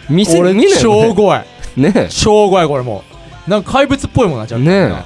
[0.09, 1.15] 見せ俺見ない超よね。
[1.15, 1.45] 怖い。
[1.77, 3.03] ね超怖いこれも
[3.47, 3.49] う。
[3.49, 4.83] なんか怪物っぽいもんなちゃんとねえ。
[4.83, 5.03] うん。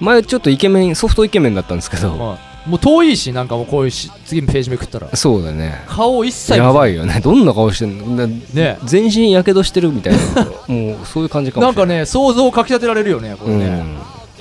[0.00, 2.12] 前ちょっとイケメンソフトイケメンだったんですけど。
[2.12, 5.14] うんもう遠いしなんかもうこういうし次のページめくったら。
[5.16, 5.84] そうだね。
[5.86, 6.58] 顔一切い。
[6.58, 7.20] やばいよね。
[7.22, 8.26] どんな顔してんの？
[8.26, 8.78] なね。
[8.84, 11.98] 全身やけどしてるみたいなもうそういう感じかもなんかしれない。
[11.98, 13.64] ね想像をかきたてられるよねこれね、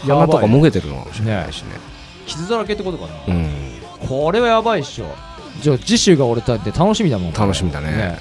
[0.03, 0.09] うん。
[0.15, 1.67] 鼻とかもげてるのかもしれないしね。
[2.25, 3.49] 傷だらけってことかな、うん。
[4.07, 5.05] これはやばいっしょ。
[5.61, 7.33] じゃあ次週が俺だって楽しみだもん。
[7.33, 8.19] 楽しみだね。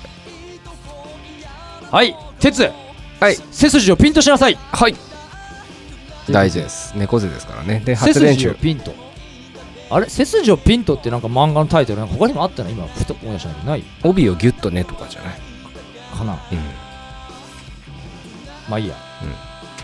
[1.91, 2.71] はい鉄
[3.21, 3.37] はい。
[3.51, 4.55] 背筋をピンとしなさい。
[4.55, 4.95] はい。
[6.31, 6.93] 大事です。
[6.97, 7.81] 猫背ですからね。
[7.85, 8.59] で背筋を発電中。
[8.61, 8.93] ピンと
[9.95, 10.09] あれ？
[10.09, 12.01] 背筋をピンとってなんか漫画のタイトル？
[12.01, 13.85] なんか他にもあったな今ふと思い出したない？
[14.03, 15.39] 帯をギュッとねとかじゃない？
[16.17, 16.33] かな？
[16.33, 16.39] うん。
[18.69, 18.97] まあいいや、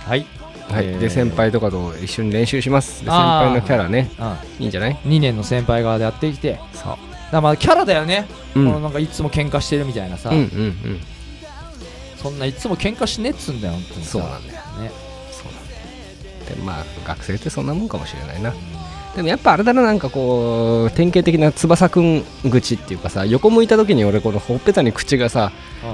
[0.07, 0.27] はい。
[0.69, 0.99] はい、えー。
[0.99, 3.05] で先輩とかと一緒に練習します。
[3.05, 4.11] で先輩のキャラね。
[4.19, 4.63] うん。
[4.63, 6.53] いいんじゃない？2年の先輩側でやってきて。
[6.53, 6.97] だかそう
[7.33, 8.67] らまあキャラだよね、うん。
[8.67, 11.01] このなんかいつも喧嘩してるみたいなさ、うんうんうん。
[12.17, 14.11] そんないつも喧嘩しねっつんだよ本当にさ。
[14.11, 14.61] そうなんだよ。
[14.81, 14.91] ね。
[15.31, 16.57] そうなんだよ。
[16.57, 18.53] でまあ学生ってそんなもんかもしれないな
[19.17, 25.51] でもやっぱあれだななんかこう典型的な翼くん口っていうかさ横向いた時に俺このほっぺたに口がさ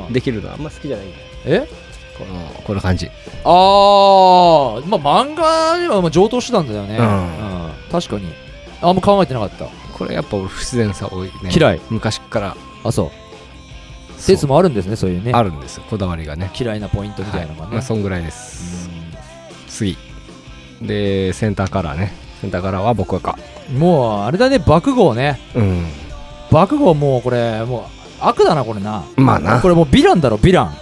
[0.06, 0.12] うん。
[0.12, 1.24] できるのあんま好きじゃないんだよ。
[1.46, 1.68] え？
[2.18, 3.06] このこの感じ。
[3.06, 3.12] ああ
[4.86, 7.70] まあ漫画にはまあ上等手段だよね、うん。
[7.92, 8.32] 確かに。
[8.80, 9.66] あんま考えてなかった。
[9.92, 11.50] これやっぱ俺不自然さ多いね。
[11.54, 11.80] 嫌い。
[11.90, 12.56] 昔から。
[12.84, 13.10] あそう。
[14.18, 15.32] 説もあるんですねそういうね。
[15.32, 16.50] あるんですよこだわりがね。
[16.58, 17.72] 嫌いなポイントみたいなのがね、はい。
[17.74, 18.88] まあそんぐらいです。
[18.88, 18.90] う
[19.68, 19.96] 次。
[20.80, 23.32] でセンターカラーねセンターカラーは僕は赤
[23.72, 25.40] んもうあれだね爆豪ね。
[25.54, 25.86] うん。
[26.50, 29.04] 爆豪もうこれもう悪だなこれな。
[29.16, 29.60] まあな。
[29.60, 30.76] これもうヴィランだろヴィラン。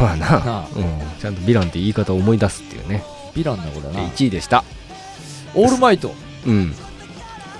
[0.00, 0.26] まあな。
[0.26, 0.68] なあ。
[0.74, 3.04] うん、ちゃんとヴィランって言い方を思い出すっていうね。
[3.34, 4.64] ヴィランだこれでな1位でした。
[5.54, 6.12] オールマイト。
[6.46, 6.74] うん。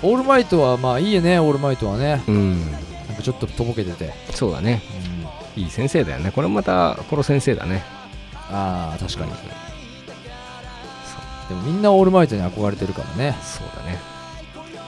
[0.01, 2.23] オールマイトはまあいいよねオールマイトはね。
[2.27, 2.71] うん。
[2.71, 4.81] なんかちょっととぼけてて、そうだね。
[5.57, 5.63] うん。
[5.63, 6.31] いい先生だよね。
[6.31, 7.83] これまたこの先生だね。
[8.51, 9.31] ああ確かに
[11.49, 13.35] でもみんなオールマイトに憧れてるからね。
[13.41, 13.97] そうだね。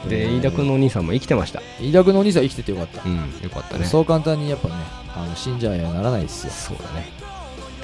[0.08, 1.62] で飯田君のお兄さんも生きてました。
[1.80, 3.86] 飯田君のお兄さん生きててよかった、うんよかったね。
[3.86, 4.76] そう簡単にやっぱね
[5.15, 6.52] あの死んじゃいはならないですよ。
[6.52, 7.08] そうだね。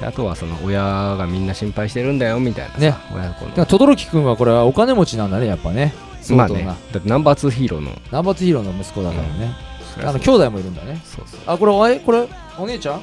[0.00, 0.80] であとはその親
[1.18, 2.94] がみんな心配してるんだよみたいなさね。
[3.12, 3.50] 親子の。
[3.50, 5.92] だから轟君はこれはお金持ちなんだねやっぱね。
[6.20, 7.92] 相当な、まあねだってナンバー2ヒーローの。
[8.10, 9.54] ナンバーツーヒーローの息子だからね、
[10.02, 11.00] あの兄弟もいるんだね。
[11.04, 11.40] そうそう。
[11.46, 13.02] あこれおえこれお姉ちゃん？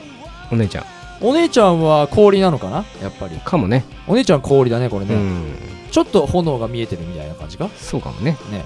[0.51, 0.85] お姉ちゃん
[1.21, 2.85] お姉ちゃんは氷なのかな？
[3.01, 3.37] やっぱり。
[3.37, 3.85] かもね。
[4.07, 5.55] お姉ちゃん氷だねこれね、うん。
[5.91, 7.69] ちょっと炎が見えてるみたいな感じか？
[7.77, 8.37] そうかもね。
[8.51, 8.65] ね。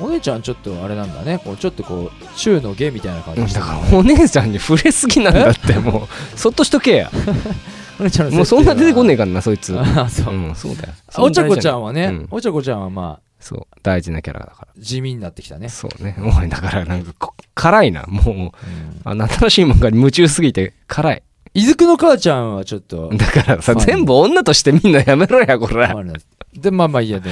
[0.00, 0.06] うん。
[0.06, 1.38] お姉ちゃんちょっとあれなんだね。
[1.44, 3.54] こうちょっとこう中の芸みたいな感じ。
[3.54, 6.38] だからお姉ちゃんに触れすぎなんだってもう。
[6.38, 7.10] そっとしとけや。
[8.00, 9.76] お姉ちゃんのもうそんな出てこねえかからなそいつ。
[9.78, 10.88] あそう、うんそうだよ。
[11.18, 12.28] お茶子ちゃんはね、うん。
[12.30, 14.68] お茶子ちゃんはまあそう大事なキャラだから。
[14.78, 16.16] 地味になってきたね、そうね。
[16.20, 18.34] おいだからなんかこ辛いなもう。
[18.36, 18.52] うん。
[19.04, 21.22] あの新しい漫画に夢中すぎて辛い。
[21.54, 23.10] 伊豆くの母ちゃんはちょっと。
[23.10, 25.88] だからさ全部女としてみんなやめろやこれ
[26.54, 27.30] でまあまあいいやで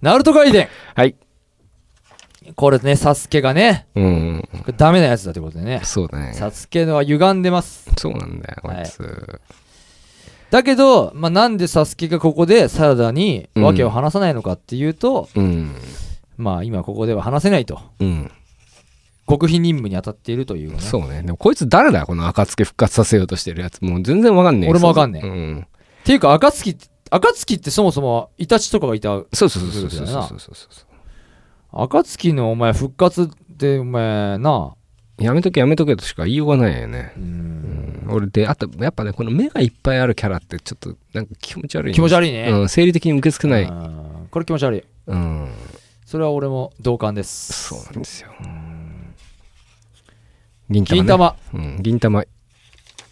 [0.00, 1.14] ナルトガイデンはい。
[2.56, 4.48] これねサスケがねうん。
[4.78, 5.82] ダメなやつだってことでね。
[5.84, 6.32] そうだね。
[6.32, 7.90] サスケのは歪んでます。
[7.98, 9.40] そうなんだよこいつ
[10.54, 13.64] だけど、まあ、なんでサスケがここでサラダにうん。
[13.64, 15.74] 訳を話さないのかっていうと、うん。
[16.36, 17.80] まあ今ここでは話せないと。
[17.98, 18.30] うん。
[19.28, 20.78] 極秘任務に当たっているというね。
[20.78, 21.22] そうね。
[21.22, 23.80] でもこいつ誰だよこの暁復活させようとしてるやつ。
[23.80, 25.26] もう全然わかんねえ俺もわかんねえ。
[25.26, 25.66] うん。
[25.66, 30.52] っていうか暁って暁ってそもそもイタチとかがいたそうそうそうそうそうそうそうそ
[31.72, 33.26] う暁のお前復活っ
[33.58, 34.74] てお前な
[35.18, 37.12] やめとけやめとけとしか言いようがないよね。
[37.16, 37.26] ううん。
[38.06, 43.62] ん俺であとやっぱねこの目がいっぱいあるキャラってちょっとなんか気持ち悪い気持ち悪悪いね、うん生理的に受け付けない。
[43.62, 44.84] うんこれ気持ち悪い。
[45.06, 45.48] うん。
[46.04, 47.52] それは俺も同感です。
[47.68, 48.30] そうなんですよ。
[50.68, 51.02] 銀玉ね。
[51.02, 51.36] 銀玉。
[51.52, 51.76] うん。
[51.80, 52.24] 銀玉。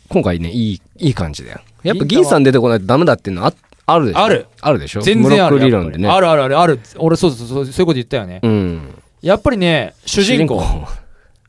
[0.09, 1.61] 今回ねいいいい感じだよ。
[1.85, 3.53] やっぱ銀さん出てこないとダメだっていうのあ
[3.87, 4.19] あるでしょ？
[4.21, 4.47] ある。
[4.61, 5.01] あるでしょ？
[5.01, 5.59] 全然ある。
[5.59, 6.09] ね。
[6.09, 6.59] あるあるある。
[6.59, 6.81] ある。
[6.99, 8.41] 俺そうそうそうそういうこと言ったよね。
[8.43, 8.95] うん。
[9.21, 10.63] やっぱりね主人公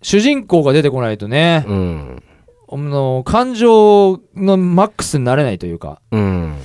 [0.03, 2.23] 主人公が出てこないとね、うん
[2.71, 6.55] あの感情のマックスになれないというかうん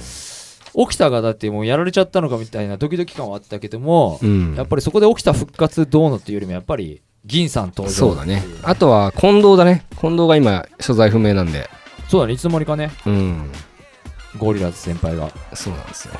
[0.74, 8.42] 起きたがだってもうやられちゃったのかみたいなドキドキ感はあったけども、うんやっぱりそこで起きた復活どうのっていうよりもやっぱり銀さん登場そうだね。
[8.62, 9.84] あとは近藤だね。
[10.00, 11.68] 近藤が今所在不明なんで。
[12.08, 12.32] そうだね。
[12.32, 12.90] いつの間にかね。
[13.06, 13.52] うん。
[14.38, 15.30] ゴリラズ先輩が。
[15.52, 16.14] そうなんですよ。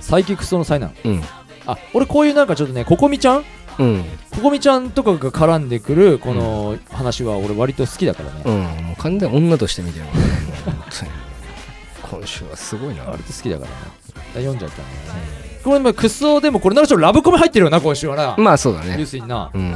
[0.00, 0.92] サイキックストの災難。
[1.04, 1.22] うん。
[1.66, 3.44] あ俺こういうなんかちょっとねココミちゃん
[3.80, 4.04] うん。
[4.30, 8.86] ここみちゃんとかが絡んでくるこの話は俺割と好きだからね、うん。
[8.86, 10.12] もう完全に女として見てるね
[12.02, 13.04] 今週はすごいな。
[13.04, 13.76] 割と好きだからね。
[14.34, 14.84] 読んじゃったね、
[15.64, 19.50] これもクソでもこれなんかちょっとラブコメ入ってるよな今週はな、まあそうだ要ねするにな。
[19.52, 19.74] うん。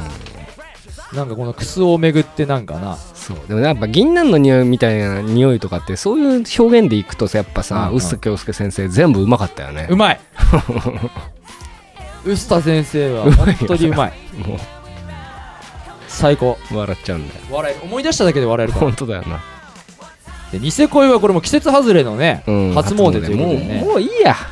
[1.13, 2.97] なんかこのクソを巡ってなんかな。
[2.97, 3.37] そう。
[3.47, 7.99] でもやっぱ銀杏の匂いみたいな匂いとかってそういう表現でいくとさやっぱさうんうん。
[7.99, 9.87] 臼京介先生全部うまかったよね。
[9.89, 10.19] うまい
[12.25, 14.13] 臼田先生は本当にうまい。
[14.47, 14.59] も
[16.07, 16.57] 最高。
[16.71, 17.41] う笑っちゃうんだよ。
[17.51, 18.85] 笑え思い出しただけで笑えるから。
[18.85, 19.43] 本当だよな、
[20.51, 23.81] でニセ恋はこれも季節外れのね、うん、初詣ということでね。
[23.81, 24.35] もうもういいや。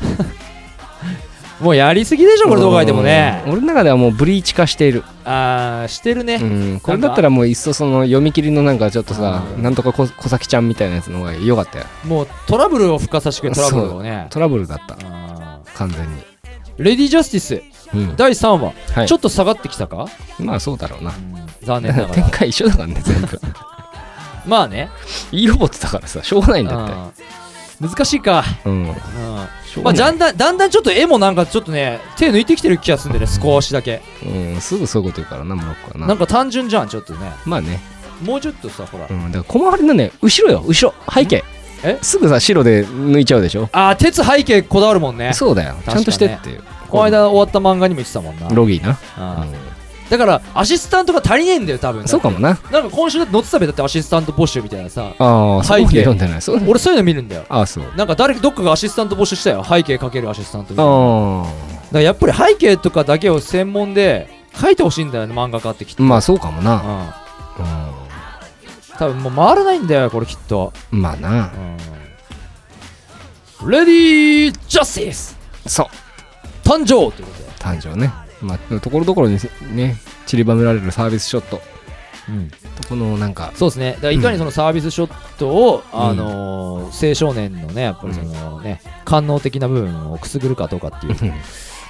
[1.60, 3.42] もうやりすぎでしょこれどう書いてもね。
[3.46, 3.52] うん。
[3.54, 9.64] 俺の中ではもうブリーチ化している、あーしてるね、うん、これだったらもういっそその読み切りのなんかちょっとさうん。
[9.64, 11.86] なんとかこ小崎ちゃんみたいなやつの方が良かったよ。
[12.06, 14.28] もうトラブルを付加させてくトラブルをね。
[14.30, 14.98] トラブルだった。
[15.06, 16.33] あ完全に、ー
[16.78, 18.16] レディジャスティスうん。
[18.16, 20.08] 第3話、はい、ちょっと下がってきたか、
[20.40, 21.14] まあそうだろうな。
[21.62, 23.40] 残念なが 展ら開一緒だからね全部。
[24.46, 24.90] まあね。
[25.32, 27.24] いいロボットだからさしょうがないんだって。
[27.82, 28.90] 難しいか、うん。
[28.90, 28.96] う
[29.84, 34.02] まあだんだんだんだんちょっと絵もなんかちょっとね手抜いてきてる気がするんでね少しだけ。
[34.26, 36.08] うんすぐそういうこと言うからなモロッコはな。
[36.08, 37.32] なんか単純じゃんちょっとね。
[37.46, 37.80] まあね。
[38.22, 40.94] もうちょっとさほら、うんだから小回りのね後ろよ後ろ。
[41.14, 41.44] 背景
[41.84, 42.00] え？
[42.02, 43.70] すぐさ白で抜いちゃうでしょ？
[43.72, 45.34] ああ鉄背景こだわるもんね。
[45.34, 45.76] そうだよ。
[45.76, 45.84] かね。
[45.94, 46.64] ちゃんとしてっていう。
[46.90, 48.50] この間終わった漫画にも言ってたもんな。
[48.50, 48.98] ロギーな。
[49.18, 49.74] あー。
[50.10, 52.08] だからアシスタントが足りねえんだよ多分。
[52.08, 52.60] そうかもな。
[52.72, 56.42] なんか今週だって載ってたべだってアシスタント募集みたいなさああそこまで読んでない。
[56.42, 56.62] そう。
[56.68, 57.46] 俺そういうの見るんだよ。
[57.50, 57.86] ああそう。
[57.96, 59.66] なんか誰どっかがアシスタント募集したよ。
[59.68, 60.92] 背景かけるアシスタントみたいな。
[60.92, 61.50] だあか
[61.94, 67.14] らやっぱり背景とかだけを専門で書いてほしいんだよね漫画家ってきっとあまあそうかもな
[67.60, 68.03] うん
[68.98, 70.74] 多分もう回らないんだよこれきっと。
[70.92, 71.52] うんまあな。
[73.62, 73.70] うん。
[73.70, 75.88] レディージャスティスそう。
[76.68, 77.50] 誕生ということで。
[77.60, 78.12] 誕生ね。
[78.42, 79.38] まあところどころに
[79.72, 81.62] ね散りばめられるサービスショット。
[82.82, 83.94] とこのなんかそうですね。
[83.94, 86.00] だからいかにそのサービスショットを、うん。
[86.00, 91.16] あのー青少年のねやっぱりそのね、官能的な部分をくすぐるかどうかっていう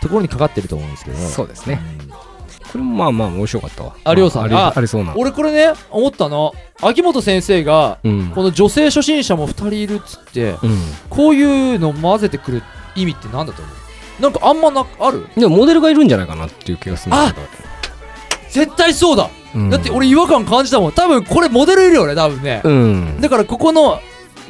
[0.02, 1.18] ところにかかってると思うんですけど。
[1.18, 1.80] そうですね。
[2.00, 2.33] うん
[2.74, 3.96] これもまあまあ面白かったわ。
[4.04, 4.44] ありょうさん。
[4.44, 5.14] ありあありそうな。
[5.16, 8.32] 俺これね思ったの秋元先生がうん。
[8.34, 10.78] この女性初心者も2人いるっつってうん。
[11.10, 12.64] こういうの混ぜてくる
[12.96, 13.72] 意味って何だと思
[14.20, 14.22] う？
[14.22, 15.28] なんかあんまなある？
[15.38, 17.48] でもモデルがいるんじゃないかなっていう気がするんだけど。
[18.50, 19.70] 絶対そうだ、うん。
[19.70, 20.92] だって俺違和感感じたもん。
[20.92, 23.22] 多分これモデルいるよね多分ね、うん。
[23.22, 24.00] だからここの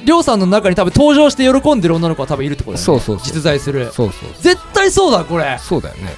[0.04, 2.86] りょうさんの中に多分登場して喜んでる女の子は多分いるってことだよね。
[2.86, 3.26] そうそうそう。
[3.26, 3.92] 実在する。
[3.92, 4.30] そうそう。
[4.42, 5.58] 絶対そうだこれ。
[5.60, 6.14] そうだよね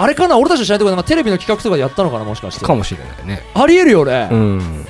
[0.00, 2.64] あれかな俺たちの知らないとこテレビの企画とかでやったのかなもしかして。
[2.64, 3.42] かもしれないね。
[3.54, 4.28] ありえるよね。
[4.30, 4.86] う、ん。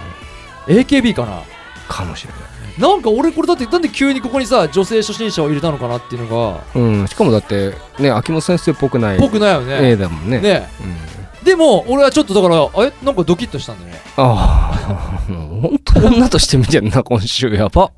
[0.67, 1.43] AKB かな。
[1.89, 2.41] かもしれない。
[2.79, 6.61] なんか俺これだってなんで急にここにさ女性初心者を入れたのかなっていうのが。
[6.75, 7.09] うん。
[7.09, 9.91] しかもだってね秋元先生っぽくないぽくないよね。
[9.91, 10.41] 絵だもんね。
[10.41, 10.69] ね。
[10.81, 11.45] うん。
[11.45, 14.01] でも俺はちょっとだからえなんかドキッとしたんだよね。
[14.17, 17.49] ああ本当女として見てんな今週。
[17.55, 17.91] やば。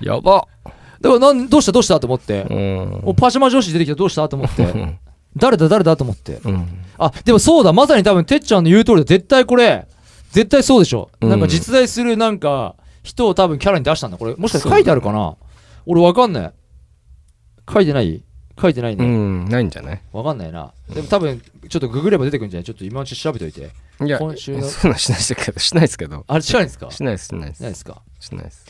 [0.00, 0.46] やば。
[1.00, 2.00] だからなんどうしたどうした？
[2.00, 3.00] と思って、うん。
[3.04, 4.28] もうパジャマ女子出てきたどうした？
[4.28, 4.64] と思って。
[4.64, 4.98] う ん
[5.36, 6.40] 誰だ誰だと思って。
[6.44, 6.84] うん。
[6.98, 7.72] あでもそうだ。
[7.72, 9.86] まさに多分てっちゃんの言う通りで絶対これ
[10.30, 11.30] 絶対そうでしょ、うん。
[11.30, 14.18] なんか実在するなんか人を多分キャラに出したんだ。
[14.18, 15.36] これもしかして書いてあるかな？
[15.86, 16.52] 俺わかんない。
[17.72, 18.22] 書いてない？
[18.60, 19.48] 書いてないうね、ん。
[19.48, 20.02] ないんじゃない？
[20.12, 20.72] わかんないな。
[20.92, 22.64] でも多分ちょっとググれば出てくるんじゃない？
[22.64, 23.70] ちょっと今のうち調べといて。
[24.04, 24.62] いや今週の。
[24.62, 25.60] そういうのしないですけど。
[25.60, 26.24] しないですけど。
[26.26, 26.90] あれ近いんですか？
[26.90, 27.62] しないですしないです。
[27.62, 28.02] ないですか？
[28.18, 28.66] しないです。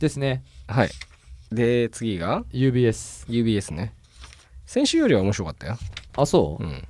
[0.00, 0.42] ですね。
[0.66, 0.90] はい。
[1.52, 3.94] で次が？UBS UBS ね
[4.70, 5.76] 先週よりは面白かったよ。
[6.16, 6.84] あそう、うん。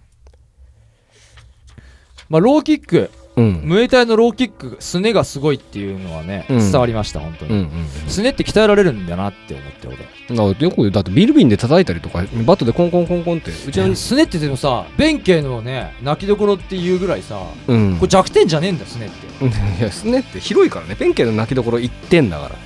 [2.29, 3.11] まあローキック。
[3.37, 3.62] うん。
[3.64, 6.59] ムエタイのローキックすねがすごいっていうのはね、うん。
[6.59, 9.97] 伝わりました本当に、うんうんすねって鍛えられるんだなって思って俺。
[9.97, 13.51] だからよくだってビール瓶で叩いたりとかバットでコンコンコンコンって。
[13.51, 17.97] うちのすねってでもさ弁慶のね泣きどころっていうぐらいさうん。
[17.97, 19.81] これ弱点じゃねえんだよすねって。
[19.81, 20.97] いやすねって広いからね。
[20.97, 22.57] ペンケの泣きどころ1点だから。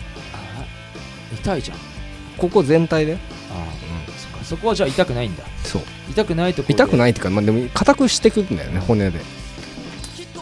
[1.36, 1.78] 痛いじゃん。
[2.36, 3.14] ここ全体で。
[3.14, 3.16] あ
[3.54, 3.83] あ
[4.44, 5.44] そこはじゃあ痛くないんだ。
[5.64, 5.82] そう。
[6.10, 9.20] 痛くないとこ痛くないっていうかまあでも硬くしてくんだよね骨で。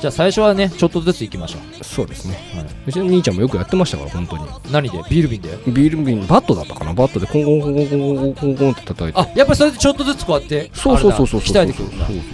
[0.00, 2.36] じゃあ最初はねちょっとずついきましょそうですね。
[2.54, 4.44] う、はうちの兄ちゃんもよくやってましたから本当に。
[4.44, 4.98] い、何で？
[5.08, 5.56] ビール瓶で？
[5.68, 6.26] ビール瓶。
[6.26, 6.92] バットだったかな？
[6.92, 9.20] バットでコンコンコンコンコンコンコンコンって叩いて。
[9.20, 11.62] あやっぱりそれでちょっとずつこうやってそうそうそうそうあれだ。
[11.62, 12.06] 鍛えてくるんだ。
[12.06, 12.24] そうそう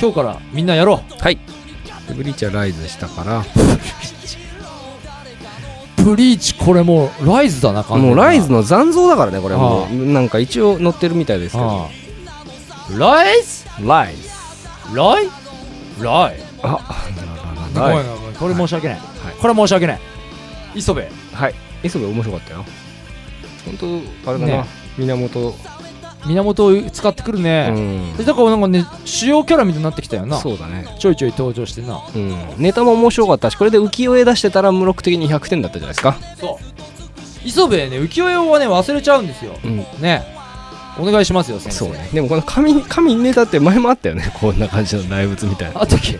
[0.00, 1.22] 今日からみんなやろう。
[1.22, 1.38] はい。
[2.06, 3.44] でブリーチはライズしたから
[6.08, 9.86] ブリーチこれもうライズだなもうライズの残像だからねこれも。
[9.90, 11.88] うなんか一応載ってるみたいですけど。
[12.98, 13.66] ライズ？
[13.86, 14.28] ライズ。
[14.94, 15.28] ライ？
[16.00, 16.36] ライ。
[16.62, 16.78] あ。
[17.74, 19.00] ごめんごめんこれ申し訳ない、
[19.40, 20.00] これ申し訳ない。
[20.74, 21.04] 磯部。
[21.34, 21.54] はい。
[21.82, 22.64] 磯部面白かったよ。
[23.66, 24.68] 本当あれだな、ね。
[24.96, 25.54] 源
[26.26, 30.36] 源を使ってくるうね、んだからなんかね主要キャラみたいになってきたよな。
[30.38, 30.84] そうだね。
[30.98, 32.00] ちょいちょい登場してな。
[32.14, 32.36] うん。
[32.58, 36.16] ネタも面白かったしこれで浮世絵出してたらムロック的に100点だったじゃないですか。
[36.38, 36.58] そ
[37.44, 37.48] う。
[37.48, 39.52] 磯部ね浮世絵はね忘れちゃうんですよ。
[39.64, 39.76] うん。
[40.00, 40.24] ね。
[41.00, 41.78] お願いしますよ先生。
[41.78, 42.08] そうね。
[42.12, 44.32] でもこの神神ネタって前もあったよね。
[44.40, 45.80] こんな感じの大仏みたいな。
[45.80, 46.18] あったっけ？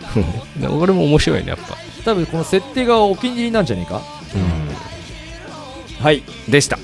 [0.61, 1.77] うん俺も面白いねやっぱ。
[2.05, 4.01] 多分この設定がお気に入りなんじゃねえか？
[6.01, 6.23] はい。
[6.49, 6.79] でした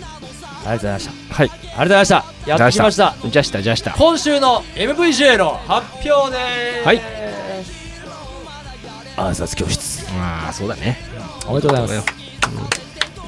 [0.66, 1.34] ありがとうございました。
[1.34, 1.50] はい。
[1.50, 2.14] ありがとうございました。
[2.50, 3.14] やってきました。
[3.28, 3.92] じゃしたじゃした。
[3.92, 6.86] 今週の MVJ の発表でーす。
[6.86, 7.00] はい。
[9.16, 10.12] 暗殺教室。
[10.14, 10.98] まあそうだね。
[11.46, 12.24] おめでとうございます。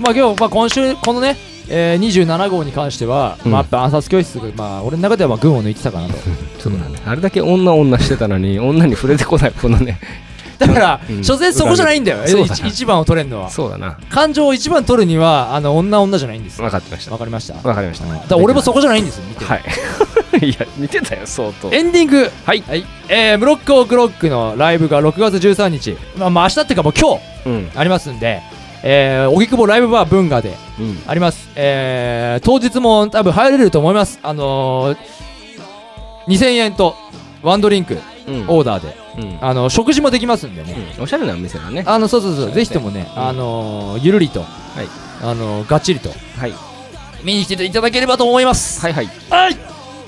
[0.01, 1.37] まあ今日、まあ、今週このね、
[1.69, 3.53] えー、27号に関しては、うん。
[3.53, 6.15] まあ、やっぱ暗殺教室が、まあ、俺の中ではまあ群を抜いてたかなと。
[6.59, 6.89] そうだ。
[6.89, 9.99] ねあれだけ女女してたのに女に触れてこないこのね
[10.59, 11.25] だから、うん。
[11.25, 13.51] 所詮そこじゃないんだよ、一一番を取れるのは。
[13.51, 13.99] そうだな。
[14.11, 16.65] 感情を一番取るにはあの女女じゃないんですよ。
[16.67, 17.13] 分かってました。
[17.13, 17.55] わかりました？
[17.55, 18.07] 分かりました。
[18.07, 19.47] だから俺もそこじゃないんですよ見てる。
[19.47, 19.63] はい。
[20.47, 21.73] いや見てたよ相当。
[21.73, 22.31] エンディング。
[22.45, 22.63] はい。
[22.67, 27.71] はい、えー、ムロックオークロックのライブが6月13日、まあ、まあ明日っていうかもう今日うん。
[27.75, 28.43] ありますんで、
[28.83, 31.03] えー、荻窪ライブバー文化でうん。
[31.07, 34.19] あります、えー、当日も多分入れると思います。
[34.23, 34.97] あのー、
[36.29, 36.95] 2000円と
[37.43, 37.99] ワンドリンク
[38.29, 38.45] うん。
[38.49, 39.06] オーダーで、うん
[39.41, 41.03] あの食事もできますんでね、うん。
[41.05, 41.85] おしゃれなお店だね。
[41.87, 42.53] あのそうそうそう。
[42.53, 43.23] ぜひともね、うん。
[43.23, 44.45] あのー、ゆるりと、い。
[45.23, 46.11] あのー、がっちりと。
[46.39, 46.53] はい。
[47.23, 48.81] 見に来ていただければと思います。
[48.81, 49.09] はいはい。
[49.31, 49.57] はい、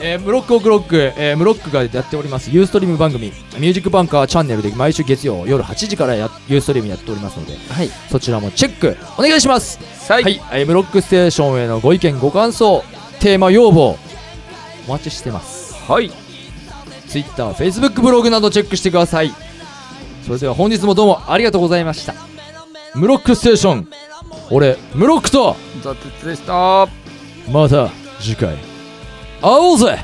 [0.01, 2.51] えー、ムロックオクロック、えー、ムロックがやっております。
[2.51, 7.89] ユーストリーム番組ミュージックバンカーチャンネルで毎週月曜夜8時からやユーストリームやっておりますのではい。
[8.11, 9.79] そちらもチェックお願いします。
[10.11, 12.85] ははい、えームロックステーションへのご意見ご感想
[13.21, 13.99] テーマ要望
[14.87, 15.75] お待ちしてます。
[15.91, 16.28] はい
[17.09, 19.33] Twitter、Facebook ブログなどチェックしてください。
[20.27, 22.15] それでは本日もどうもありがとうございました。
[22.95, 23.89] ムロックステーション。
[24.51, 25.57] 俺ムロックと。
[25.83, 26.87] ザテツでした。
[27.51, 27.91] また
[28.21, 28.57] 次回。
[28.57, 28.59] 会
[29.43, 29.99] おうぜ。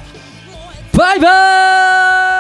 [0.97, 2.34] バイバーイ